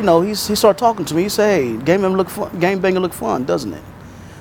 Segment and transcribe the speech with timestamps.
[0.00, 1.24] You know, he started talking to me.
[1.24, 3.82] He said, hey, game look fun, game banging look fun, doesn't it?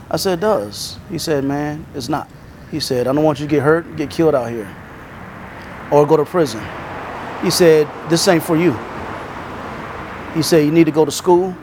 [0.09, 0.97] I said, it does.
[1.09, 2.29] He said, man, it's not.
[2.71, 4.73] He said, I don't want you to get hurt, get killed out here,
[5.91, 6.63] or go to prison.
[7.43, 8.71] He said, this ain't for you.
[10.33, 11.53] He said, you need to go to school,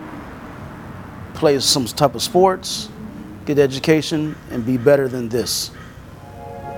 [1.33, 2.91] play some type of sports,
[3.47, 5.71] get education, and be better than this.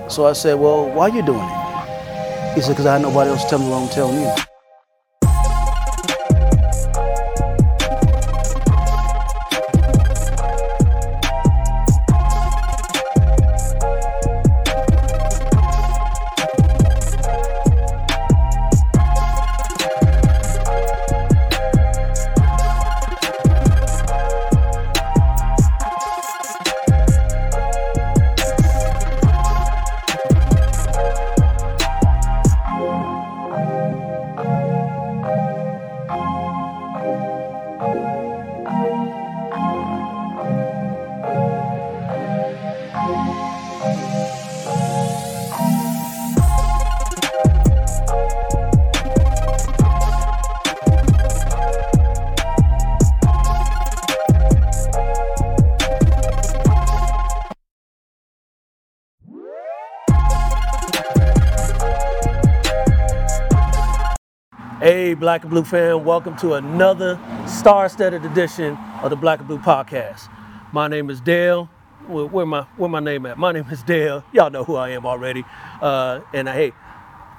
[0.07, 2.55] So I said, well, why are you doing it?
[2.55, 4.33] He said, because I had nobody else tell me what I'm telling you.
[65.29, 70.27] Black and Blue fan, welcome to another star-studded edition of the Black and Blue podcast.
[70.73, 71.69] My name is Dale.
[72.07, 73.37] Where, where my where my name at?
[73.37, 74.23] My name is Dale.
[74.33, 75.45] Y'all know who I am already.
[75.83, 76.71] Uh, and uh, hey,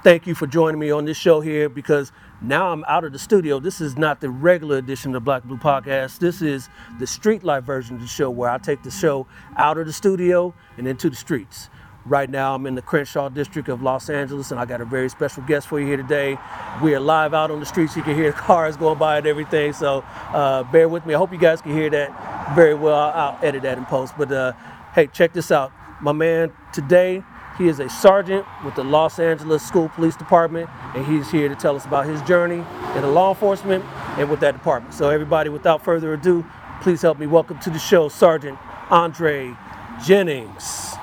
[0.05, 3.19] thank you for joining me on this show here because now I'm out of the
[3.19, 3.59] studio.
[3.59, 6.19] This is not the regular edition of the Black and Blue podcast.
[6.19, 9.77] This is the street life version of the show where I take the show out
[9.77, 11.69] of the studio and into the streets.
[12.05, 15.07] Right now, I'm in the Crenshaw district of Los Angeles, and I got a very
[15.07, 16.35] special guest for you here today.
[16.81, 17.95] We are live out on the streets.
[17.95, 19.71] You can hear cars going by and everything.
[19.73, 21.13] So uh, bear with me.
[21.13, 22.95] I hope you guys can hear that very well.
[22.95, 24.15] I'll, edit that in post.
[24.17, 24.53] But uh,
[24.95, 25.71] hey, check this out.
[26.01, 27.23] My man today,
[27.59, 31.55] he is a sergeant with the Los Angeles School Police Department, and he's here to
[31.55, 32.65] tell us about his journey
[32.95, 33.85] in law enforcement
[34.17, 34.95] and with that department.
[34.95, 36.43] So everybody, without further ado,
[36.81, 38.57] please help me welcome to the show Sergeant
[38.89, 39.55] Andre
[40.03, 40.95] Jennings.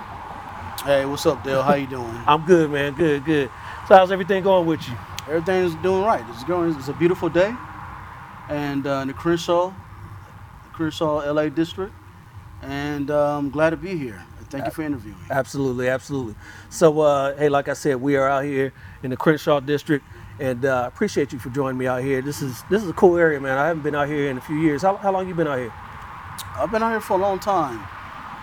[0.84, 1.62] Hey, what's up, Dale?
[1.62, 2.08] How you doing?
[2.26, 2.94] I'm good, man.
[2.94, 3.50] Good, good.
[3.88, 4.94] So how's everything going with you?
[5.26, 6.24] Everything's doing right.
[6.30, 6.72] It's going.
[6.74, 7.52] It's a beautiful day,
[8.48, 9.74] and uh, in the Crenshaw,
[10.72, 11.92] Crenshaw, LA district,
[12.62, 14.24] and uh, I'm glad to be here.
[14.50, 15.26] Thank you for interviewing me.
[15.30, 16.36] Absolutely, absolutely.
[16.70, 18.72] So, uh, hey, like I said, we are out here
[19.02, 20.06] in the Crenshaw district,
[20.38, 22.22] and uh, I appreciate you for joining me out here.
[22.22, 23.58] This is this is a cool area, man.
[23.58, 24.82] I haven't been out here in a few years.
[24.82, 25.72] How, how long you been out here?
[26.56, 27.80] I've been out here for a long time.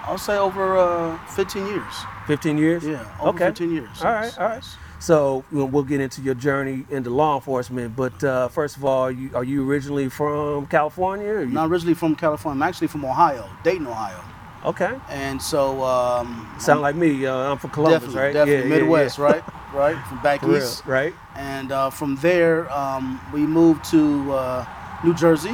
[0.04, 1.94] I'll say over uh, 15 years.
[2.28, 2.84] 15 years?
[2.84, 3.46] Yeah, over okay.
[3.48, 3.90] 15 years.
[4.04, 4.64] All yes, right, all right.
[5.00, 7.96] So we'll, we'll get into your journey into law enforcement.
[7.96, 11.28] But uh, first of all, you, are you originally from California?
[11.28, 12.64] Or you, not originally from California.
[12.64, 14.20] I'm actually from Ohio, Dayton, Ohio.
[14.66, 14.96] okay.
[15.10, 17.26] And so, um, Sound like me.
[17.26, 18.34] Uh, I'm from Columbus, definitely, right?
[18.34, 19.24] definitely Yeah, yeah, Midwest, yeah.
[19.26, 19.44] right?
[19.74, 20.86] Right, from back For real, east.
[20.86, 21.14] right?
[21.36, 24.66] And uh, from there, um, we moved to uh,
[25.04, 25.52] New Jersey,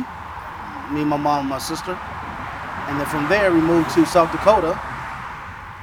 [0.91, 1.97] me, my mom, and my sister.
[2.87, 4.79] And then from there, we moved to South Dakota.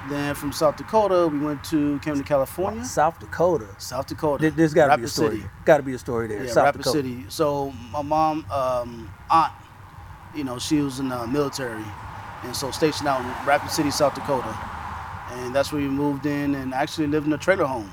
[0.08, 2.84] Then from South Dakota, we went to came to California.
[2.84, 3.66] South Dakota.
[3.78, 4.42] South Dakota.
[4.42, 5.42] There- There's got to be a story.
[5.64, 6.44] Got to be a story there.
[6.44, 6.98] Yeah, South Rapid Dakota.
[6.98, 7.24] City.
[7.28, 9.52] So my mom, um, aunt,
[10.34, 11.84] you know, she was in the military,
[12.44, 14.56] and so stationed out in Rapid City, South Dakota,
[15.32, 17.90] and that's where we moved in and actually lived in a trailer home.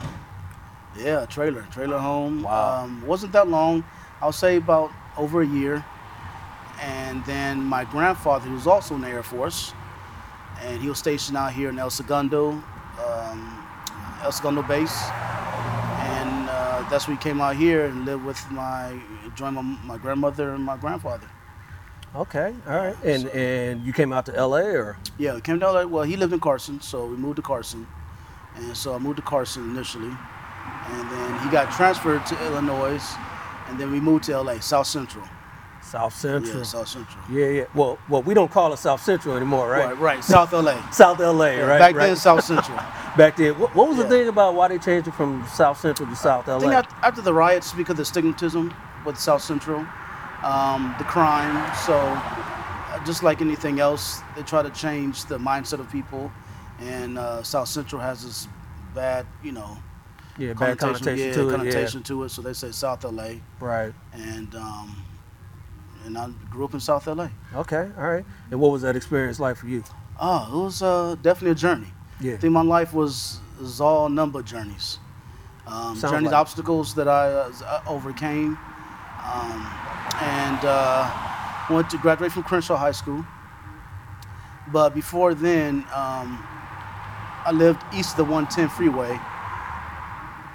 [0.98, 2.44] Yeah, trailer, trailer home.
[2.44, 2.84] Wow.
[2.84, 3.84] Um, wasn't that long.
[4.22, 5.84] I'll say about over a year.
[6.82, 9.74] And then my grandfather, who was also in the Air Force,
[10.62, 12.52] and he was stationed out here in El Segundo,
[13.06, 13.68] um,
[14.24, 15.10] El Segundo base
[16.16, 19.00] and uh, that's when he came out here and lived with my
[19.36, 21.30] joined my, my grandmother and my grandfather.
[22.16, 22.96] Okay, all right.
[23.04, 24.64] And and you came out to L.A.
[24.64, 24.98] or?
[25.18, 25.74] Yeah, we came down.
[25.74, 27.88] Like, well, he lived in Carson, so we moved to Carson,
[28.56, 30.14] and so I moved to Carson initially,
[30.92, 33.04] and then he got transferred to Illinois,
[33.68, 35.26] and then we moved to LA, South Central.
[35.86, 36.58] South Central.
[36.58, 37.24] Yeah, South Central.
[37.30, 37.66] Yeah, yeah.
[37.76, 39.86] Well, well, we don't call it South Central anymore, right?
[39.90, 40.90] Right, right, South LA.
[40.92, 41.80] South LA, Yeah, right?
[41.80, 42.08] Back right.
[42.08, 42.78] then, South Central.
[43.18, 46.10] Back then, what, what was the thing about why they changed it from South Central
[46.10, 46.80] to South I think LA?
[47.04, 48.74] after, the riots, because of the stigmatism
[49.06, 49.86] with South Central,
[50.44, 51.74] um, the crime.
[51.86, 56.32] So, uh, just like anything else, they try to change the mindset of people,
[56.80, 58.48] and uh, South Central has this
[58.94, 59.78] bad, you know,
[60.38, 62.30] yeah, bad connotation yeah, to connotation to it.
[62.30, 63.94] So they say South LA, Right.
[64.14, 64.96] and um,
[66.06, 67.30] and I grew up in South LA.
[67.56, 67.90] Okay.
[67.98, 68.26] All right.
[68.52, 69.84] And what was that experience like for you?
[70.20, 71.88] Oh, it was uh, definitely a journey.
[72.20, 72.34] Yeah.
[72.34, 75.00] I think my life was, was all number of journeys.
[75.68, 78.58] Um, journeys, like obstacles that I uh, overcame.
[79.24, 79.68] Um,
[80.22, 81.12] and uh,
[81.70, 83.26] went to graduate from Crenshaw High School.
[84.72, 86.44] But before then, um,
[87.46, 89.20] I lived east of the 110 freeway,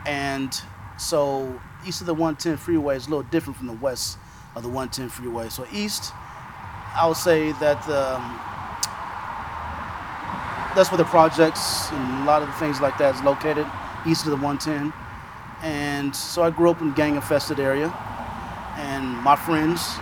[0.07, 0.61] and
[0.99, 4.19] so east of the 110 freeway is a little different from the west
[4.55, 5.49] of the 110 freeway.
[5.49, 6.13] So east,
[6.95, 8.39] I would say that um,
[10.75, 13.67] that's where the projects and a lot of the things like that is located,
[14.07, 14.93] east of the 110.
[15.63, 17.93] And so I grew up in a gang infested area,
[18.77, 19.97] and my friends,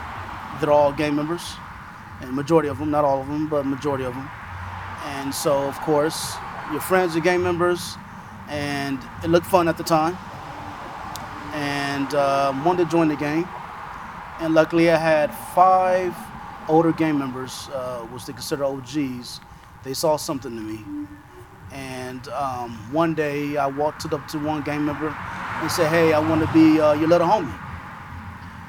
[0.61, 1.55] they're all gang members,
[2.21, 4.29] and majority of them, not all of them, but majority of them.
[5.05, 6.35] And so of course,
[6.71, 7.97] your friends are gang members,
[8.49, 10.17] and it looked fun at the time.
[11.55, 13.49] And uh, wanted to join the gang,
[14.41, 16.15] and luckily I had five
[16.69, 19.41] older gang members, uh, which they consider OGs.
[19.85, 20.85] They saw something to me,
[21.73, 26.19] and um, one day I walked up to one gang member and said, "Hey, I
[26.19, 27.57] want to be uh, your little homie.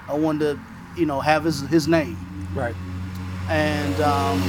[0.07, 0.59] I want to,
[0.95, 2.17] you know, have his his name."
[2.53, 2.75] Right.
[3.49, 4.39] And um,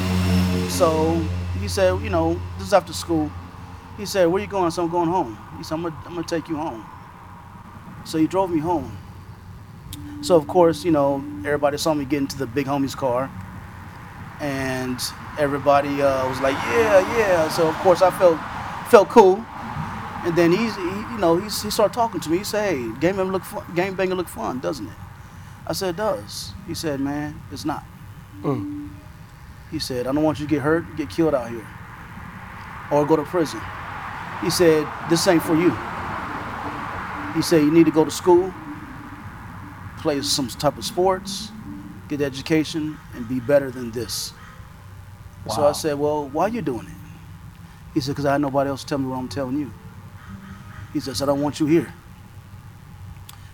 [0.69, 1.15] so
[1.59, 3.31] he said, you know, this is after school.
[3.97, 4.71] He said, where you going?
[4.71, 5.39] So I'm going home.
[5.59, 6.85] He said, I'm gonna, I'm gonna take you home.
[8.05, 8.97] So he drove me home.
[10.23, 13.31] So of course, you know, everybody saw me get into the big homie's car,
[14.41, 15.01] and
[15.39, 17.49] everybody uh, was like, yeah, yeah.
[17.49, 18.39] So of course, I felt
[18.91, 19.45] felt cool.
[20.23, 22.39] And then he's, he, you know, he's, he started talking to me.
[22.39, 24.93] He said, hey, game banging look fun, game banging look fun, doesn't it?
[25.67, 26.53] I said, it does.
[26.67, 27.85] He said, man, it's not.
[28.43, 28.91] Mm.
[29.71, 31.67] He said, I don't want you to get hurt, get killed out here,
[32.93, 33.63] or go to prison.
[34.43, 35.71] He said, this ain't for you.
[37.35, 38.53] He said, you need to go to school,
[40.01, 41.51] play some type of sports,
[42.09, 44.33] get education, and be better than this.
[45.55, 46.93] So I said, well, why are you doing it?
[47.95, 49.73] He said, because I had nobody else tell me what I'm telling you.
[50.93, 51.93] He says, I don't want you here.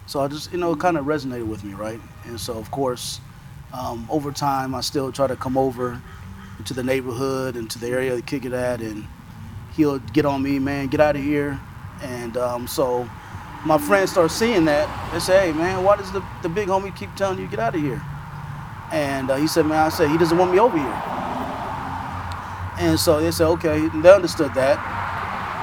[0.07, 2.01] So I just, you know, it kind of resonated with me, right?
[2.25, 3.21] And so, of course,
[3.73, 6.01] um, over time, I still try to come over
[6.65, 9.07] to the neighborhood and to the area to kick it at, and
[9.77, 11.59] he'll get on me, man, get out of here.
[12.03, 13.09] And um, so
[13.67, 14.87] my friends start seeing that.
[15.13, 17.75] They say, hey, man, why does the, the big homie keep telling you get out
[17.75, 18.01] of here?
[18.93, 21.03] And uh, he said, man, I said, he doesn't want me over here.
[22.79, 24.79] And so they said, okay, they understood that.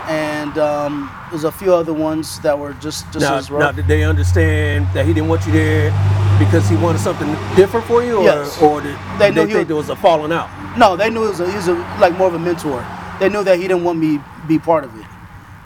[0.10, 3.76] And um, there's a few other ones that were just, just Now, as now, rough.
[3.76, 5.92] did they understand that he didn't want you there
[6.40, 8.62] because he wanted something different for you, or, Yes.
[8.62, 10.50] or did They did knew they he think there was a falling out?
[10.78, 12.86] No, they knew he was, a, he was a, like more of a mentor.
[13.20, 15.06] They knew that he didn't want me be part of it,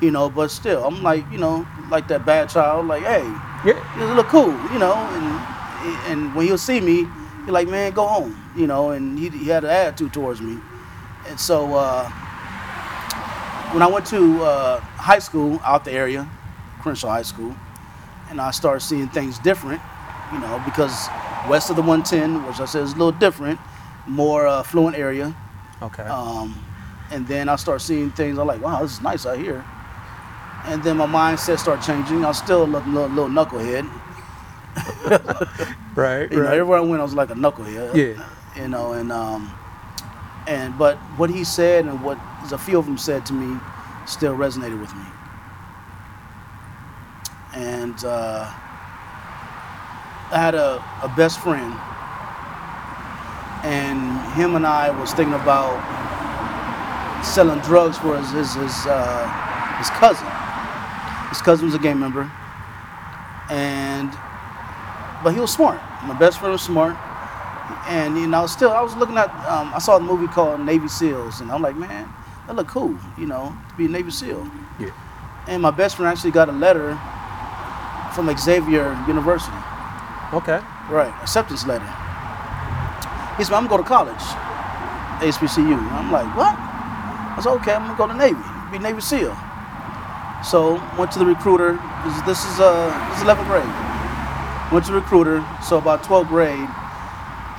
[0.01, 0.29] you know.
[0.29, 2.87] But still, I'm like, you know, like that bad child.
[2.87, 3.23] Like, hey,
[3.65, 3.79] Yeah.
[3.97, 4.93] you look cool, you know.
[4.95, 7.05] And and when he'll see me,
[7.41, 8.91] he's like, man, go home, you know.
[8.91, 10.59] And he, he had an attitude towards me.
[11.27, 12.09] And so uh,
[13.73, 16.27] when I went to uh, high school out the area,
[16.81, 17.55] Crenshaw High School,
[18.29, 19.81] and I started seeing things different,
[20.33, 21.07] you know, because
[21.49, 23.59] west of the 110, which I said is a little different,
[24.07, 25.35] more uh, fluent area.
[25.81, 26.03] Okay.
[26.03, 26.55] Um,
[27.11, 28.37] and then I start seeing things.
[28.37, 29.63] I'm like, wow, this is nice out here.
[30.67, 32.25] And then my mindset started changing.
[32.25, 33.89] I was still a little, little, little knucklehead.
[35.95, 36.29] right.
[36.31, 36.53] You know, Right.
[36.53, 37.95] everywhere I went, I was like a knucklehead.
[37.95, 38.29] Yeah.
[38.61, 39.51] You know, and um,
[40.47, 42.17] and but what he said and what
[42.51, 43.59] a few of them said to me
[44.05, 45.03] still resonated with me.
[47.53, 48.51] And uh,
[50.31, 51.73] I had a, a best friend,
[53.63, 55.75] and him and I was thinking about
[57.23, 59.27] selling drugs for his his his, uh,
[59.77, 60.27] his cousin.
[61.29, 62.29] His cousin was a gang member,
[63.49, 64.09] and
[65.23, 65.79] but he was smart.
[66.05, 66.95] My best friend was smart,
[67.87, 69.29] and you know, still I was looking at.
[69.47, 72.07] Um, I saw a movie called Navy SEALs, and I'm like, man,
[72.47, 74.49] that look cool, you know, to be a Navy SEAL.
[74.79, 74.91] Yeah.
[75.47, 76.97] And my best friend actually got a letter
[78.13, 79.55] from Xavier University,
[80.33, 80.59] Okay.
[80.89, 81.85] right, acceptance letter.
[83.37, 84.23] He said, I'm gonna go to college,
[85.21, 85.77] HBCU.
[85.77, 86.55] And I'm like, what?
[86.57, 88.41] I said, okay, I'm gonna go to Navy,
[88.71, 89.37] be Navy SEAL.
[90.43, 91.73] So went to the recruiter.
[92.25, 94.71] This is uh this is 11th grade.
[94.71, 95.45] Went to the recruiter.
[95.63, 96.69] So about 12th grade,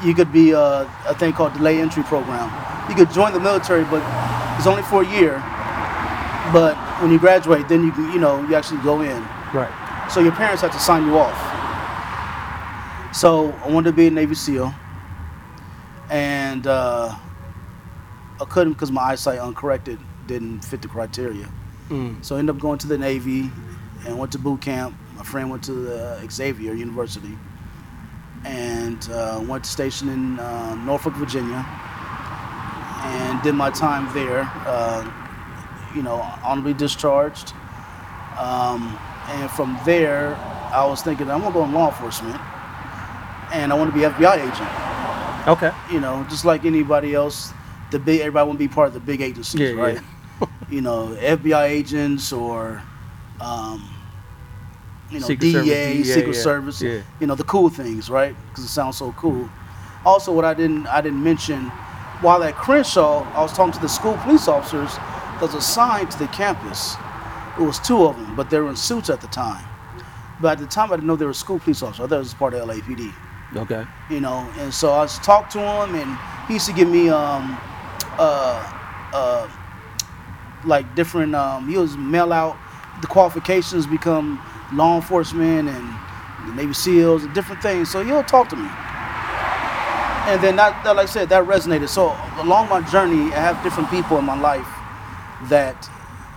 [0.04, 2.52] you could be uh, a thing called delay entry program.
[2.88, 4.02] You could join the military, but
[4.56, 5.38] it's only for a year.
[6.52, 9.22] But when you graduate, then you can you know you actually go in.
[9.52, 9.72] Right.
[10.10, 11.36] So your parents had to sign you off.
[13.14, 14.72] So I wanted to be a Navy SEAL,
[16.10, 17.14] and uh,
[18.40, 21.48] I couldn't because my eyesight uncorrected didn't fit the criteria.
[21.88, 22.24] Mm.
[22.24, 23.50] So I ended up going to the Navy
[24.06, 24.94] and went to boot camp.
[25.16, 27.36] My friend went to the Xavier University
[28.44, 31.64] and uh, went to station in uh, Norfolk, Virginia,
[33.02, 34.42] and did my time there.
[34.66, 35.10] Uh,
[35.94, 37.52] you know, honorably discharged.
[38.38, 38.96] Um,
[39.28, 40.36] and from there,
[40.72, 42.40] I was thinking I'm gonna go in law enforcement.
[43.52, 45.48] and I want to be FBI agent.
[45.48, 45.72] Okay.
[45.90, 47.52] You know, just like anybody else,
[47.90, 50.00] the big everybody want to be part of the big agencies, Yeah, yeah.
[50.70, 52.82] You know, FBI agents or,
[53.40, 53.88] um,
[55.10, 56.82] you know, Secret Service, DEA, Secret yeah, Service.
[56.82, 57.00] yeah.
[57.20, 58.34] You know, the cool things, right?
[58.48, 59.48] Because it sounds so cool.
[60.04, 61.66] Also, what I didn't I didn't mention,
[62.20, 66.18] while at Crenshaw, I was talking to the school police officers that was assigned to
[66.18, 66.96] the campus.
[67.58, 69.64] It was two of them, but they were in suits at the time.
[70.40, 72.04] But at the time, I didn't know they were school police officers.
[72.04, 73.12] I thought it was part of LAPD
[73.56, 73.84] Okay.
[74.10, 74.48] you know.
[74.58, 77.58] And so I talked to him, and he used to give me um,
[78.18, 78.72] uh,
[79.12, 79.48] uh,
[80.64, 81.34] like different.
[81.34, 82.56] Um, he was mail out
[83.00, 84.40] the qualifications, become
[84.72, 87.90] law enforcement and Navy SEALs and different things.
[87.90, 88.68] So he'll talk to me.
[90.28, 91.88] And then that, that, like I said, that resonated.
[91.88, 94.68] So along my journey, I have different people in my life
[95.48, 95.88] that,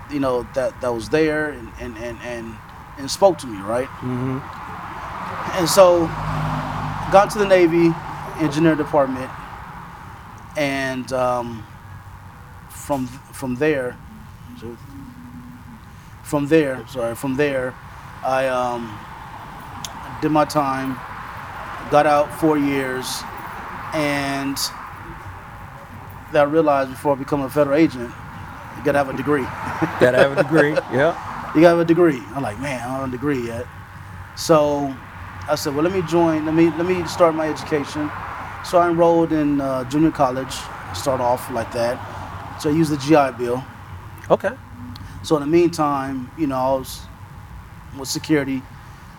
[0.10, 2.56] you know, that, that was there and, and, and, and,
[2.98, 3.88] and spoke to me, right?
[3.88, 4.40] Mm-hmm.
[5.58, 6.06] And so
[7.12, 7.94] got to the Navy
[8.40, 9.30] engineer department,
[10.56, 11.66] and um,
[12.70, 13.98] from from there,
[16.24, 17.74] from there, sorry, from there,
[18.24, 18.98] I um,
[20.22, 20.94] did my time,
[21.90, 23.22] got out four years,
[23.94, 24.58] and
[26.34, 28.12] I realized before I become a federal agent,
[28.78, 29.44] you gotta have a degree.
[30.00, 30.72] Gotta have a degree.
[30.92, 31.54] yeah.
[31.54, 32.22] you gotta have a degree.
[32.34, 33.68] I'm like, man, I don't have a degree yet.
[34.36, 34.96] So
[35.50, 36.46] I said, well, let me join.
[36.46, 38.10] Let me let me start my education.
[38.64, 40.54] So I enrolled in uh, junior college.
[40.96, 42.00] Start off like that.
[42.62, 43.64] So I used the GI Bill.
[44.32, 44.52] Okay.
[45.24, 47.02] So in the meantime, you know, I was
[48.00, 48.64] with security,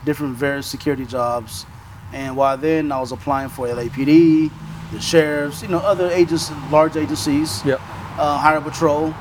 [0.06, 1.66] different various security jobs,
[2.14, 4.50] and while then I was applying for LAPD,
[4.90, 7.78] the sheriffs, you know, other agencies, large agencies Yep.
[8.18, 9.14] uh, Highway Patrol,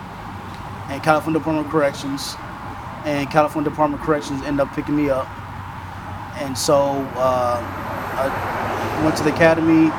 [0.89, 2.35] and California Department of Corrections.
[3.03, 5.27] And California Department of Corrections ended up picking me up.
[6.39, 6.75] And so
[7.17, 9.89] uh, I went to the academy,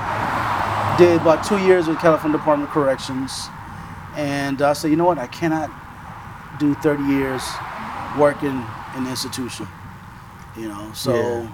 [0.98, 3.48] did about two years with California Department of Corrections.
[4.16, 5.70] And I said, you know what, I cannot
[6.58, 7.42] do 30 years
[8.18, 8.64] working
[8.96, 9.66] in the institution.
[10.56, 11.48] You know, so Yeah.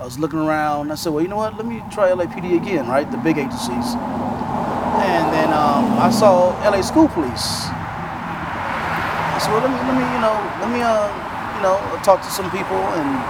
[0.00, 0.90] I was looking around.
[0.92, 3.08] I said, well, you know what, let me try LAPD again, right?
[3.10, 3.94] The big agencies.
[3.94, 7.66] And then um, I saw LA School Police.
[7.70, 11.08] I said, well, let me, let me, you know, let me, uh,
[11.56, 13.20] you know, talk to some people and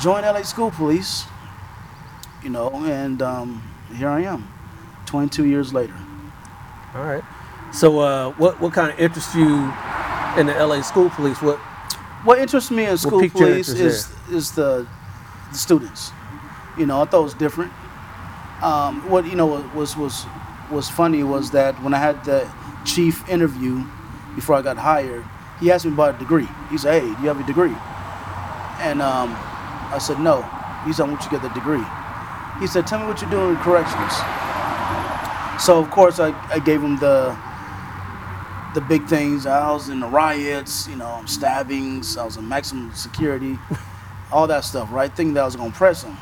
[0.00, 1.24] join LA School Police.
[2.42, 3.62] You know, and um,
[3.96, 4.48] here I am,
[5.06, 5.94] 22 years later.
[6.94, 7.24] All right.
[7.72, 9.72] So, uh, what what kind of interests you
[10.38, 11.42] in the LA school police?
[11.42, 11.58] What?
[12.22, 14.86] What interests me in school police is is the,
[15.50, 16.12] the students.
[16.78, 17.72] You know, I thought it was different.
[18.62, 20.24] Um, what you know was was
[20.70, 22.48] was funny was that when I had the
[22.84, 23.84] chief interview
[24.36, 25.24] before I got hired,
[25.58, 26.48] he asked me about a degree.
[26.70, 27.74] He said, "Hey, do you have a degree?"
[28.78, 29.34] And um,
[29.90, 30.42] I said, "No."
[30.86, 31.84] He said, "I want you to get the degree."
[32.60, 34.14] He said, "Tell me what you're doing in corrections."
[35.60, 37.36] So of course I, I gave him the
[38.74, 39.46] the big things.
[39.46, 42.16] I was in the riots, you know, stabbings.
[42.16, 43.58] I was in maximum security,
[44.32, 45.14] all that stuff, right?
[45.14, 46.16] Thinking that I was gonna press him.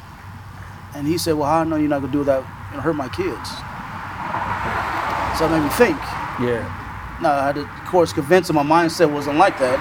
[0.95, 3.09] And he said, "Well, how I know you're not gonna do that and hurt my
[3.09, 3.49] kids?"
[5.39, 5.97] So it made me think.
[6.41, 7.19] Yeah.
[7.23, 9.79] Now I had to, of course, convince him my mindset wasn't like that.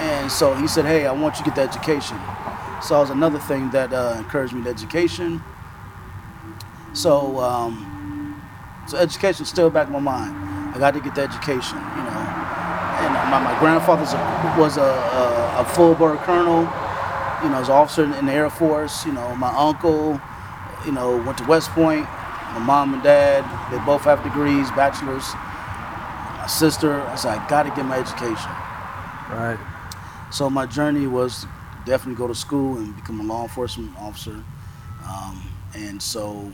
[0.00, 2.18] And so he said, "Hey, I want you to get the education."
[2.82, 5.42] So that was another thing that uh, encouraged me to education.
[6.94, 7.91] So, um,
[8.86, 10.34] so education still back in my mind.
[10.74, 12.22] I got to get the education, you know.
[13.02, 14.02] And my, my grandfather
[14.60, 16.60] was a, a, a full bird colonel,
[17.42, 19.04] you know, as an officer in the Air Force.
[19.04, 20.20] You know, my uncle,
[20.84, 22.06] you know, went to West Point.
[22.52, 25.24] My mom and dad, they both have degrees, bachelors.
[26.38, 28.50] My sister, I said, I got to get my education.
[29.30, 29.58] Right.
[30.30, 31.46] So my journey was
[31.84, 34.42] definitely go to school and become a law enforcement officer.
[35.06, 36.52] Um, and so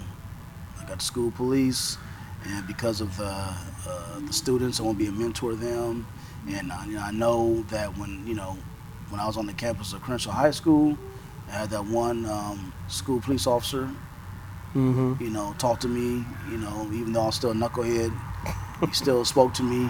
[0.81, 1.99] I got to school police,
[2.49, 6.07] and because of the, uh, the students, I want to be a mentor to them.
[6.49, 8.57] And uh, you know, I know that when you know
[9.11, 10.97] when I was on the campus of Crenshaw High School,
[11.49, 13.89] I had that one um, school police officer,
[14.75, 15.23] Mm-hmm.
[15.25, 16.25] you know, talk to me.
[16.51, 18.13] You know, even though I'm still a knucklehead,
[18.87, 19.89] he still spoke to me.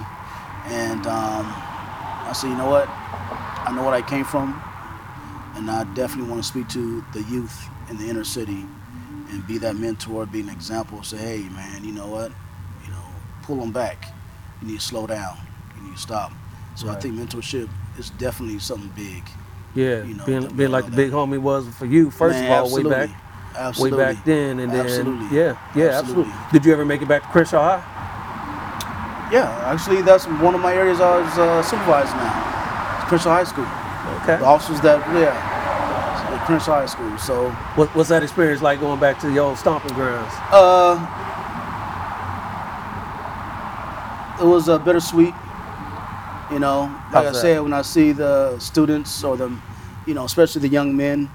[0.67, 2.89] And um, I said, you know what?
[2.89, 4.61] I know what I came from,
[5.57, 8.65] and I definitely want to speak to the youth in the inner city
[9.31, 11.03] and be that mentor, be an example.
[11.03, 12.33] Say, hey, man, you know what?
[13.49, 14.13] Pull them back.
[14.61, 15.39] You need to slow down.
[15.75, 16.33] You need to stop.
[16.75, 19.25] So I think mentorship is definitely something big.
[19.75, 20.05] Yeah.
[20.05, 20.97] You know, being being like the that.
[20.97, 22.91] big homie was for you, first Man, of all, absolutely.
[22.91, 23.23] way back.
[23.57, 23.99] Absolutely.
[23.99, 25.37] Way back then, and then Absolutely.
[25.37, 26.31] yeah, yeah, absolutely.
[26.31, 26.33] Absolutely.
[26.53, 29.31] Did you ever make it back to Crenshaw High?
[29.33, 33.05] Yeah, actually, that's one of my areas I was uh, supervising now.
[33.09, 33.67] Crenshaw High School.
[34.23, 34.37] Okay.
[34.37, 37.17] The officers that, yeah, Crenshaw High School.
[37.19, 40.33] So, What, what's that experience like going back to the old stomping grounds?
[40.53, 40.97] uh,
[44.41, 45.35] it was uh, bittersweet.
[46.51, 47.35] You know, like How's I that?
[47.41, 49.55] said, when I see the students or the,
[50.07, 51.31] you know, especially the young men,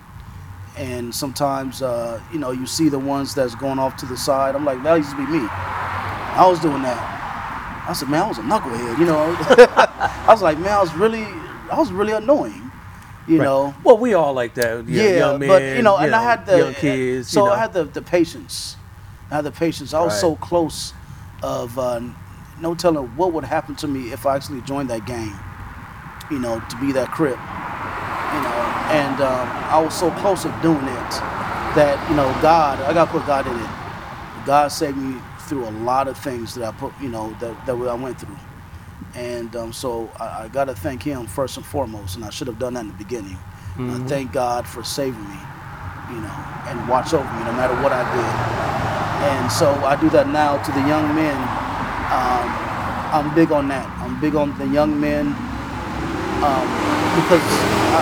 [0.76, 4.56] and sometimes, uh, you know, you see the ones that's going off to the side.
[4.56, 5.40] I'm like, that used to be me.
[5.48, 7.86] I was doing that.
[7.88, 8.98] I said, man, I was a knucklehead.
[8.98, 11.24] You know, I was like, man, I was really,
[11.72, 12.72] I was really annoying.
[13.28, 13.46] You Right.
[13.46, 14.88] know, Well, we all like that.
[14.88, 17.30] Yeah, yeah, young men, but you know, and I had the young kids.
[17.30, 17.54] So you know.
[17.54, 18.78] I had the the patience.
[19.32, 19.94] I had the patience.
[19.94, 20.20] I was Right.
[20.22, 20.94] so close
[21.42, 22.02] of uh,
[22.64, 25.38] no telling what would happen to me if I actually joined that game.
[26.32, 27.38] You know, to be that crip.
[27.38, 31.12] You know, and um, I was so close to doing it
[31.76, 34.46] that you know, God, I got to put God in it.
[34.46, 37.74] God saved me through a lot of things that I put, you know, that that
[37.76, 38.38] I went through.
[39.14, 42.48] And um, so I, I got to thank him first and foremost, and I should
[42.48, 43.38] have done that in the beginning.
[43.78, 45.40] I thank God for saving me,
[46.10, 49.34] you know, and watch over me no matter what I did.
[49.34, 51.38] And so I do that now to the young men.
[52.14, 52.46] Um,
[53.14, 53.88] I'm big on that.
[54.00, 55.28] I'm big on the young men
[56.46, 56.66] um,
[57.18, 57.42] because
[57.98, 58.02] I,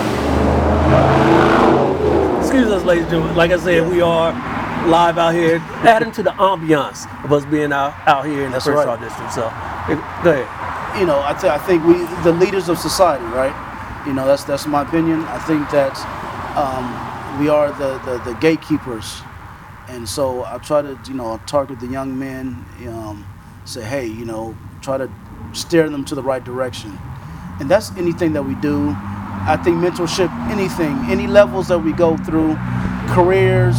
[2.42, 3.36] Excuse us, ladies and gentlemen.
[3.38, 4.34] Like I said, we are
[4.90, 8.66] live out here, adding to the ambiance of us being out, out here in That's
[8.66, 9.00] the first right.
[9.00, 9.34] district.
[9.34, 9.42] So,
[10.24, 11.00] go ahead.
[11.00, 13.56] you know, I think we, the leaders of society, right?
[14.06, 15.22] You know, that's that's my opinion.
[15.26, 15.96] I think that
[16.58, 19.22] um, we are the, the, the gatekeepers,
[19.88, 22.66] and so I try to, you know, target the young men.
[22.90, 23.26] Um,
[23.66, 25.10] say, hey, you know, try to
[25.54, 26.98] steer them to the right direction,
[27.60, 28.96] and that's anything that we do.
[29.44, 32.56] I think mentorship, anything, any levels that we go through,
[33.10, 33.76] careers,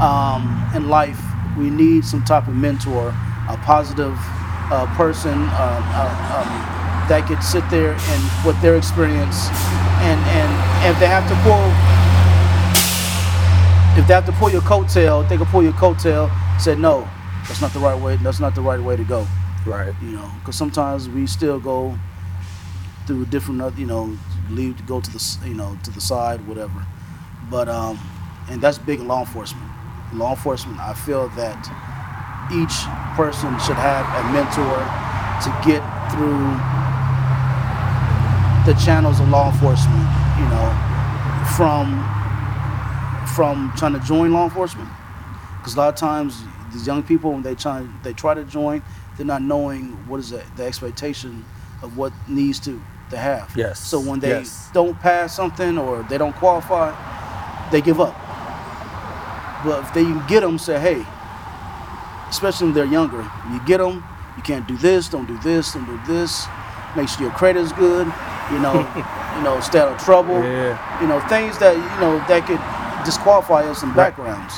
[0.00, 1.20] um, in life,
[1.56, 3.08] we need some type of mentor,
[3.48, 4.16] a positive
[4.70, 9.48] uh, person uh, uh, um, that could sit there and with their experience,
[10.02, 10.50] and and
[10.90, 11.62] if they have to pull,
[14.00, 16.30] if they have to pull your coattail, they can pull your coattail.
[16.58, 17.08] Said no,
[17.48, 18.16] that's not the right way.
[18.16, 19.26] That's not the right way to go.
[19.66, 19.94] Right.
[20.02, 21.98] You know, because sometimes we still go
[23.06, 24.16] through different, you know,
[24.50, 26.86] leave to go to the, you know, to the side, whatever.
[27.50, 27.98] But um,
[28.48, 29.70] and that's big in law enforcement.
[30.12, 31.58] Law enforcement, I feel that
[32.52, 32.76] each
[33.16, 34.76] person should have a mentor
[35.44, 36.44] to get through
[38.66, 40.04] the channels of law enforcement.
[40.38, 40.68] You know,
[41.56, 42.04] from
[43.34, 44.88] from trying to join law enforcement,
[45.58, 48.82] because a lot of times these young people when they try they try to join,
[49.16, 51.44] they're not knowing what is the, the expectation
[51.82, 53.52] of what needs to to have.
[53.56, 54.70] Yes, So when they yes.
[54.72, 56.90] don't pass something or they don't qualify,
[57.70, 58.14] they give up.
[59.64, 61.04] But if they can get them, say, hey,
[62.28, 64.04] especially when they're younger, you get them,
[64.36, 66.46] you can't do this, don't do this, don't do this.
[66.96, 68.06] Make sure your credit is good.
[68.52, 68.74] You know,
[69.36, 70.42] you know, stay out of trouble.
[70.42, 71.00] Yeah.
[71.00, 72.60] You know, things that you know that could
[73.04, 74.54] disqualify us in backgrounds.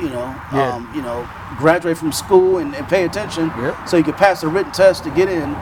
[0.00, 0.74] You know, Yeah.
[0.74, 1.28] um, you know,
[1.58, 3.88] graduate from school and, and pay attention, Yep.
[3.88, 5.56] so you can pass a written test to get in.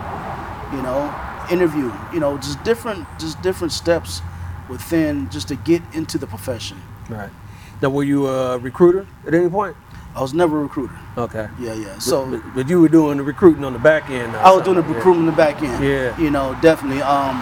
[0.72, 1.12] You know,
[1.50, 1.92] interview.
[2.12, 4.22] You know, just different, just different steps
[4.68, 6.80] within just to get into the profession.
[7.08, 7.30] Right.
[7.82, 9.76] Now, were you a recruiter at any point?
[10.14, 10.98] I was never a recruiter.
[11.16, 11.48] Okay.
[11.58, 11.98] Yeah, yeah.
[11.98, 12.26] So.
[12.30, 14.34] but, but you were doing the recruiting on the back end.
[14.36, 15.30] I was doing the recruiting yeah.
[15.30, 15.84] recruitment the back end.
[15.84, 16.20] Yeah.
[16.20, 17.02] You know, definitely.
[17.02, 17.40] Um,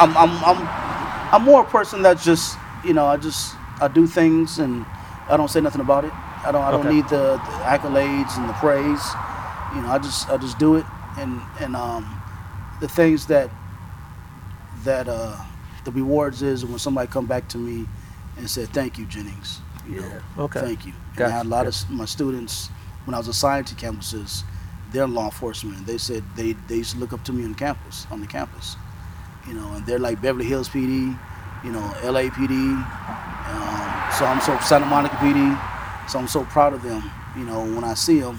[0.00, 0.68] I'm, I'm, I'm,
[1.32, 4.86] I'm more a person that just, you know, I just, I do things and
[5.30, 6.12] I don't say nothing about it.
[6.44, 6.96] I don't, I don't Okay.
[6.96, 9.02] need the, the accolades and the praise.
[9.74, 10.84] You know, I just, I just do it
[11.18, 12.22] and, and, um,
[12.80, 13.50] the things that,
[14.84, 15.36] that, uh,
[15.84, 17.86] the rewards is when somebody come back to me
[18.36, 19.60] and said, thank you, Jennings.
[19.88, 20.42] You know, Yeah.
[20.44, 20.60] Okay.
[20.60, 20.92] Thank you.
[20.92, 21.32] And Gotcha.
[21.34, 22.68] I had a lot of my students
[23.04, 24.42] when I was assigned to campuses,
[24.92, 25.86] they're law enforcement.
[25.86, 28.76] They said they, they used to look up to me on campus, on the campus.
[29.46, 31.18] You know, and they're like Beverly Hills PD,
[31.64, 33.29] you know, LAPD.
[33.50, 35.58] Um, so I'm so Santa Monica PD.
[36.08, 37.10] So I'm so proud of them.
[37.36, 38.38] You know, when I see them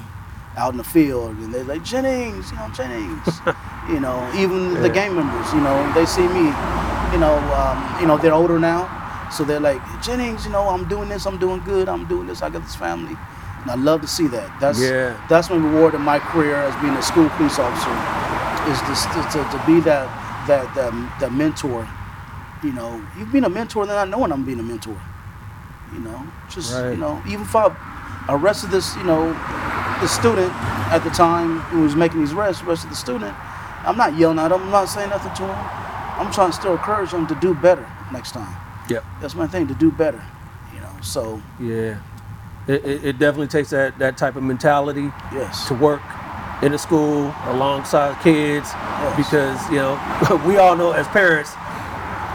[0.58, 3.28] out in the field, and they're like Jennings, you know, Jennings.
[3.89, 4.93] you know, even the Yeah.
[4.93, 6.52] gang members, you know, they see me.
[7.13, 8.88] You know, um, you know, they're older now,
[9.32, 10.45] so they're like Jennings.
[10.45, 11.26] You know, I'm doing this.
[11.26, 11.89] I'm doing good.
[11.89, 12.41] I'm doing this.
[12.41, 13.15] I got this family,
[13.62, 14.50] and I love to see that.
[14.60, 15.15] That's Yeah.
[15.30, 17.91] that's my reward in my career as being a school police officer,
[18.71, 20.08] is to, to, to be that
[20.47, 21.88] that that, that mentor.
[22.63, 24.97] You know, you've been a mentor, then I knowing I'm being a mentor.
[25.93, 26.91] You know, just Right.
[26.91, 27.76] you know, even if I
[28.30, 29.30] arrested this, you know,
[30.00, 30.52] the student
[30.91, 33.36] at the time who was making these arrests, arrested the student,
[33.86, 34.62] I'm not yelling at him.
[34.63, 35.56] I'm not saying nothing to him.
[36.19, 38.56] I'm trying to still encourage him to do better next time.
[38.89, 39.04] Yep.
[39.21, 40.21] That's my thing, to do better.
[40.74, 41.97] You know, so Yeah.
[42.67, 45.67] It, it, it definitely takes that, that type of mentality yes.
[45.67, 46.02] to work
[46.62, 49.17] in the school alongside kids Yes.
[49.17, 51.52] because, you know, we all know as parents,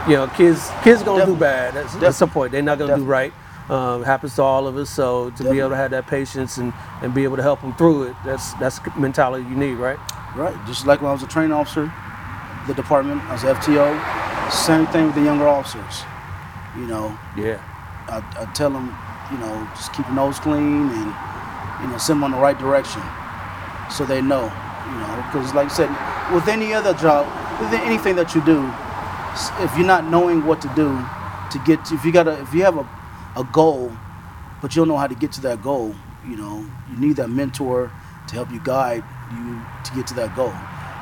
[0.07, 1.39] you know, kids kids gonna do Definitely.
[1.39, 2.51] bad at, at some point.
[2.51, 3.33] They're not gonna do right.
[3.69, 4.89] Um, it happens to all of us.
[4.89, 7.73] So to be able to have that patience and, and be able to help them
[7.75, 9.99] through it, that's that's the mentality you need, right?
[10.35, 10.55] Right.
[10.65, 11.91] Just like when I was a training officer,
[12.67, 14.51] the department, I was FTO.
[14.51, 16.03] Same thing with the younger officers.
[16.77, 17.59] You know, Yeah.
[18.07, 18.95] I, I tell them,
[19.31, 21.13] you know, just keep your nose clean and,
[21.81, 23.01] you know, send them on the right direction
[23.91, 24.43] so they know,
[24.87, 25.89] you know, because like I said,
[26.33, 27.25] with any other job,
[27.59, 28.61] with anything that you do,
[29.59, 30.89] if you're not knowing what to do
[31.51, 32.87] to get, to, if you got a, if you have a,
[33.35, 33.91] a goal,
[34.61, 35.95] but you don't know how to get to that goal,
[36.27, 37.91] you know, you need that mentor
[38.27, 40.53] to help you guide you to get to that goal.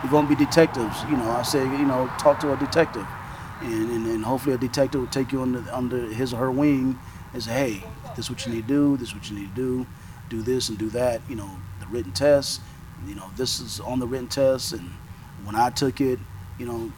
[0.03, 1.29] You're gonna be detectives, you know.
[1.29, 3.07] I say, you know, talk to a detective,
[3.61, 6.99] and, and, and hopefully a detective will take you under under his or her wing
[7.33, 7.83] and say, hey,
[8.15, 8.97] this is what you need to do.
[8.97, 9.87] This is what you need to do.
[10.29, 11.21] Do this and do that.
[11.29, 12.61] You know, the written test.
[13.07, 14.89] You know, this is on the written test, and
[15.43, 16.19] when I took it,
[16.57, 16.91] you know,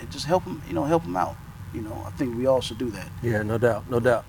[0.00, 1.36] and just help them, you know, help them out.
[1.74, 3.08] You know, I think we all should do that.
[3.22, 4.24] Yeah, no doubt, no doubt.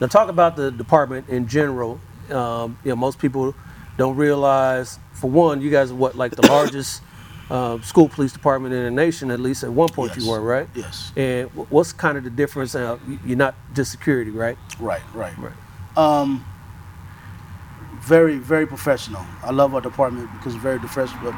[0.00, 2.00] Now, talk about the department in general.
[2.30, 3.54] Um, you know, most people
[3.96, 4.98] don't realize.
[5.14, 7.02] For one, you guys are what like the largest
[7.50, 9.30] uh, school police department in the nation.
[9.30, 10.24] At least at one point, Yes.
[10.24, 10.68] you were, right?
[10.74, 11.12] Yes.
[11.16, 12.74] And what's kind of the difference?
[12.74, 14.56] Uh, you're not just security, right?
[14.78, 15.02] Right.
[15.14, 15.34] Right.
[15.38, 15.52] Right.
[15.96, 16.44] Um,
[18.02, 19.24] very, very professional.
[19.42, 21.32] I love our department because very professional.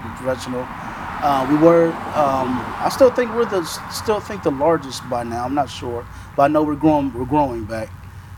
[0.66, 1.86] Uh, we were.
[2.14, 5.44] Um, I still think we're the still think the largest by now.
[5.44, 7.12] I'm not sure, but I know we're growing.
[7.12, 7.90] We're growing back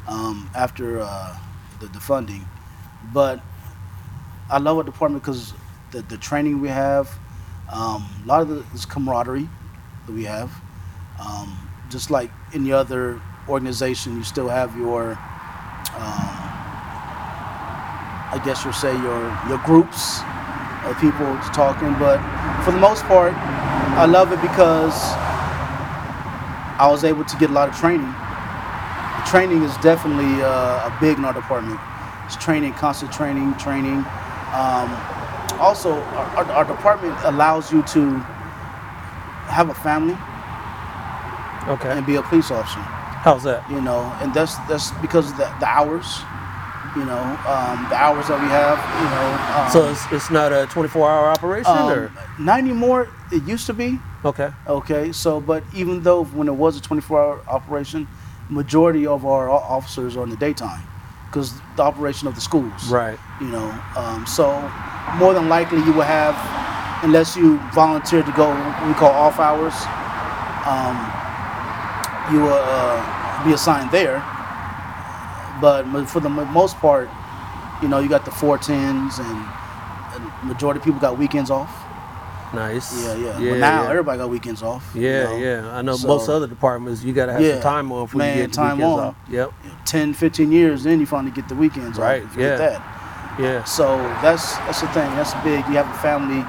[0.09, 1.37] um, after uh,
[1.81, 2.47] the, the funding.
[3.13, 3.41] But
[4.51, 5.55] I love our department because
[5.93, 7.09] the, the training we have,
[7.73, 9.49] um, a lot of the is camaraderie
[10.07, 10.53] that we have.
[11.21, 11.57] Um,
[11.91, 15.19] just like any other organization, you still have your
[15.97, 16.56] um,
[18.33, 20.21] I guess you'll say your your groups
[20.85, 22.19] of people talking, but
[22.65, 23.35] for the most part,
[23.99, 24.95] I love it because
[26.79, 28.07] I was able to get a lot of training.
[28.07, 31.81] The training is definitely uh, a big in our department.
[32.27, 34.05] It's training, constant training, training.
[34.53, 34.91] Um,
[35.59, 35.93] also,
[36.37, 38.19] our, our, department allows you to
[39.49, 40.17] have a family
[41.69, 41.91] Okay.
[41.91, 42.81] and be a police officer
[43.25, 43.69] How's that?
[43.71, 46.21] you know, and that's that's because of the, the hours,
[46.97, 49.63] you know, um, the hours that we have, you know.
[49.65, 53.09] Um, So it's, it's not a 24-hour operation, or um, not anymore.
[53.31, 53.99] It used to be.
[54.25, 58.09] okay, Okay, so but even though when it was a 24-hour operation,
[58.49, 60.83] majority of our officers are in the daytime
[61.27, 62.89] because the operation of the schools.
[62.89, 63.19] right?
[63.41, 64.47] You know, um, so
[65.17, 66.35] more than likely you will have,
[67.05, 68.49] unless you volunteer to go
[68.87, 69.75] we call off hours,
[70.65, 70.97] um,
[72.33, 74.23] you will uh, be assigned there.
[75.61, 77.09] But for the most part,
[77.83, 81.71] you know, you got the 410s and, and majority of people got weekends off.
[82.55, 83.05] Nice.
[83.05, 83.39] Yeah, yeah.
[83.39, 83.91] yeah but now yeah.
[83.91, 84.91] everybody got weekends off.
[84.95, 85.37] you Yeah, know.
[85.37, 85.77] yeah.
[85.77, 87.55] I know So, most other departments, you got to have Yeah.
[87.55, 89.07] some time off before Man, you get time weekends on.
[89.09, 89.15] off.
[89.29, 89.53] Yep.
[89.85, 92.31] 10, 15 years, then you finally get the weekends Right, off.
[92.33, 92.69] you get yeah.
[92.71, 92.93] that.
[93.39, 93.65] Yeah.
[93.65, 95.11] So that's that's the thing.
[95.17, 95.59] That's big.
[95.67, 96.43] You have a family,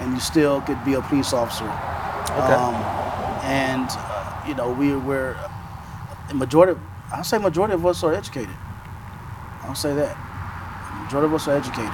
[0.00, 1.62] and you still could be a police officer.
[1.64, 2.54] Okay.
[2.54, 2.74] Um,
[3.44, 5.36] and uh, you know, we we're
[6.30, 6.80] a majority.
[7.12, 8.54] I'll say majority of us are educated.
[9.62, 10.16] I'll say that.
[11.04, 11.92] Majority of us are educated.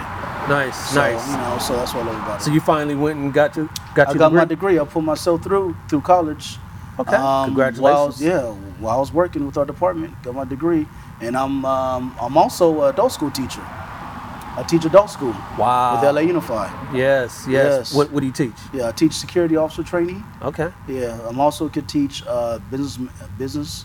[0.49, 1.27] nice, So, nice.
[1.31, 2.45] You know, so that's what I love about it.
[2.45, 4.39] So you finally went and got your got I your got degree.
[4.39, 4.79] my degree.
[4.81, 6.59] I put myself through through college.
[6.99, 7.15] Okay.
[7.15, 8.07] Um, While I Congratulations.
[8.07, 8.43] was, yeah,
[8.81, 10.87] while I was working with our department, got my degree,
[11.21, 13.63] and I'm um, I'm also an adult school teacher.
[13.63, 16.01] I teach adult school Wow.
[16.01, 16.73] with LA Unified.
[16.93, 17.49] Yes, yes.
[17.49, 17.95] Yes.
[17.95, 18.57] What what do you teach?
[18.73, 20.25] Yeah, I teach security officer training.
[20.43, 20.73] Okay.
[20.89, 22.99] Yeah, I'm also could teach uh, business
[23.39, 23.85] business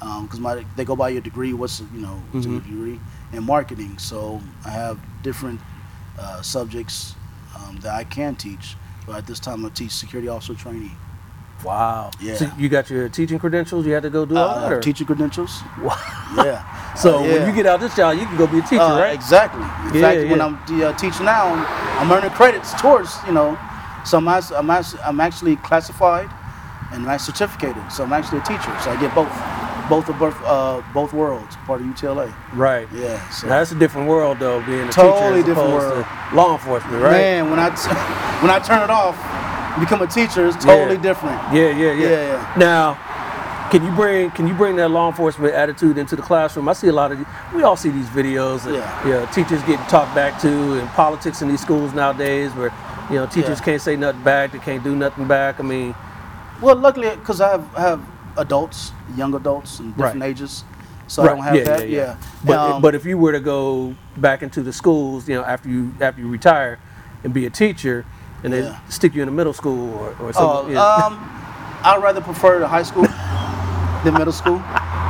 [0.00, 1.52] because my they go by your degree.
[1.52, 2.64] What's you know your Mhm.
[2.64, 3.00] degree
[3.32, 3.98] in marketing.
[3.98, 5.60] So I have different
[6.18, 7.14] uh, subjects
[7.56, 8.76] um, that I can teach.
[9.06, 10.96] But at this time, I teach security officer training.
[11.64, 12.10] Wow.
[12.20, 12.34] Yeah.
[12.34, 13.86] So you got your teaching credentials?
[13.86, 14.72] You had to go do all Uh, that?
[14.72, 14.80] Or?
[14.80, 15.62] teacher credentials.
[15.80, 15.96] Wow.
[16.36, 16.62] Yeah.
[16.96, 18.98] So Uh, when you get out this job, you can go be a teacher, Uh,
[18.98, 19.12] right?
[19.14, 19.60] Exactly.
[19.62, 20.40] In Yeah, fact, when.
[20.40, 21.62] I'm uh, teaching now, I'm,
[22.00, 23.58] I'm earning credits towards, you know,
[24.04, 24.70] so I'm, I'm,
[25.04, 26.30] I'm actually classified
[26.92, 27.82] and I'm certificated.
[27.92, 28.72] So I'm actually a teacher.
[28.82, 29.28] So I get both,
[29.88, 32.32] both of both, uh, both worlds, part of UTLA.
[32.54, 32.88] Right.
[32.92, 33.28] Yeah.
[33.30, 36.06] So Now, that's a different world, though, being a Totally teacher different world.
[36.32, 37.12] law enforcement, right?
[37.12, 37.88] man, when I t-
[38.42, 39.16] when I turn it off,
[39.80, 41.02] become a teacher, it's totally Yeah.
[41.02, 41.40] different.
[41.52, 42.52] Yeah, yeah, yeah, Yeah.
[42.56, 42.98] Now,
[43.70, 46.68] can you bring can you bring that law enforcement attitude into the classroom?
[46.68, 47.18] I see a lot of
[47.54, 48.62] we all see these videos.
[48.64, 49.04] That, Yeah.
[49.06, 50.48] You know, teachers getting talked back to
[50.80, 52.72] in politics in these schools nowadays, where
[53.10, 53.64] you know teachers Yeah.
[53.64, 55.60] can't say nothing back, they can't do nothing back.
[55.60, 55.94] I mean,
[56.60, 58.00] Well, luckily, because I have have
[58.38, 60.30] adults, young adults, and different Right.
[60.30, 60.64] ages,
[61.06, 61.88] so I don't have that.
[61.88, 62.16] Yeah.
[62.44, 65.68] But Um, but if you were to go back into the schools, you know, after
[65.68, 66.78] you after you retire,
[67.24, 68.04] and be a teacher,
[68.44, 68.60] and Yeah.
[68.60, 70.74] they stick you in a middle school or, or Oh, something.
[70.74, 70.82] yeah.
[71.06, 71.18] um,
[71.84, 73.06] I'd rather prefer the high school.
[74.04, 74.58] than middle school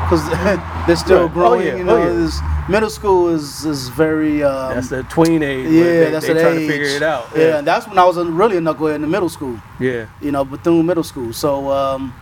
[0.04, 0.22] because
[0.86, 1.24] they're still Right.
[1.24, 1.66] Oh, growing.
[1.66, 1.74] yeah.
[1.76, 2.12] You Oh, know, yeah.
[2.24, 4.42] this- middle school is is very.
[4.42, 5.68] Um, That's the tween age.
[5.68, 6.66] yeah, they, that's they the trying age.
[6.66, 7.24] to figure it out.
[7.36, 7.58] Yeah.
[7.58, 9.56] and that's when I was really a knucklehead in the middle school.
[9.78, 10.06] Yeah.
[10.22, 11.32] You know, Bethune Middle School.
[11.34, 12.14] So um,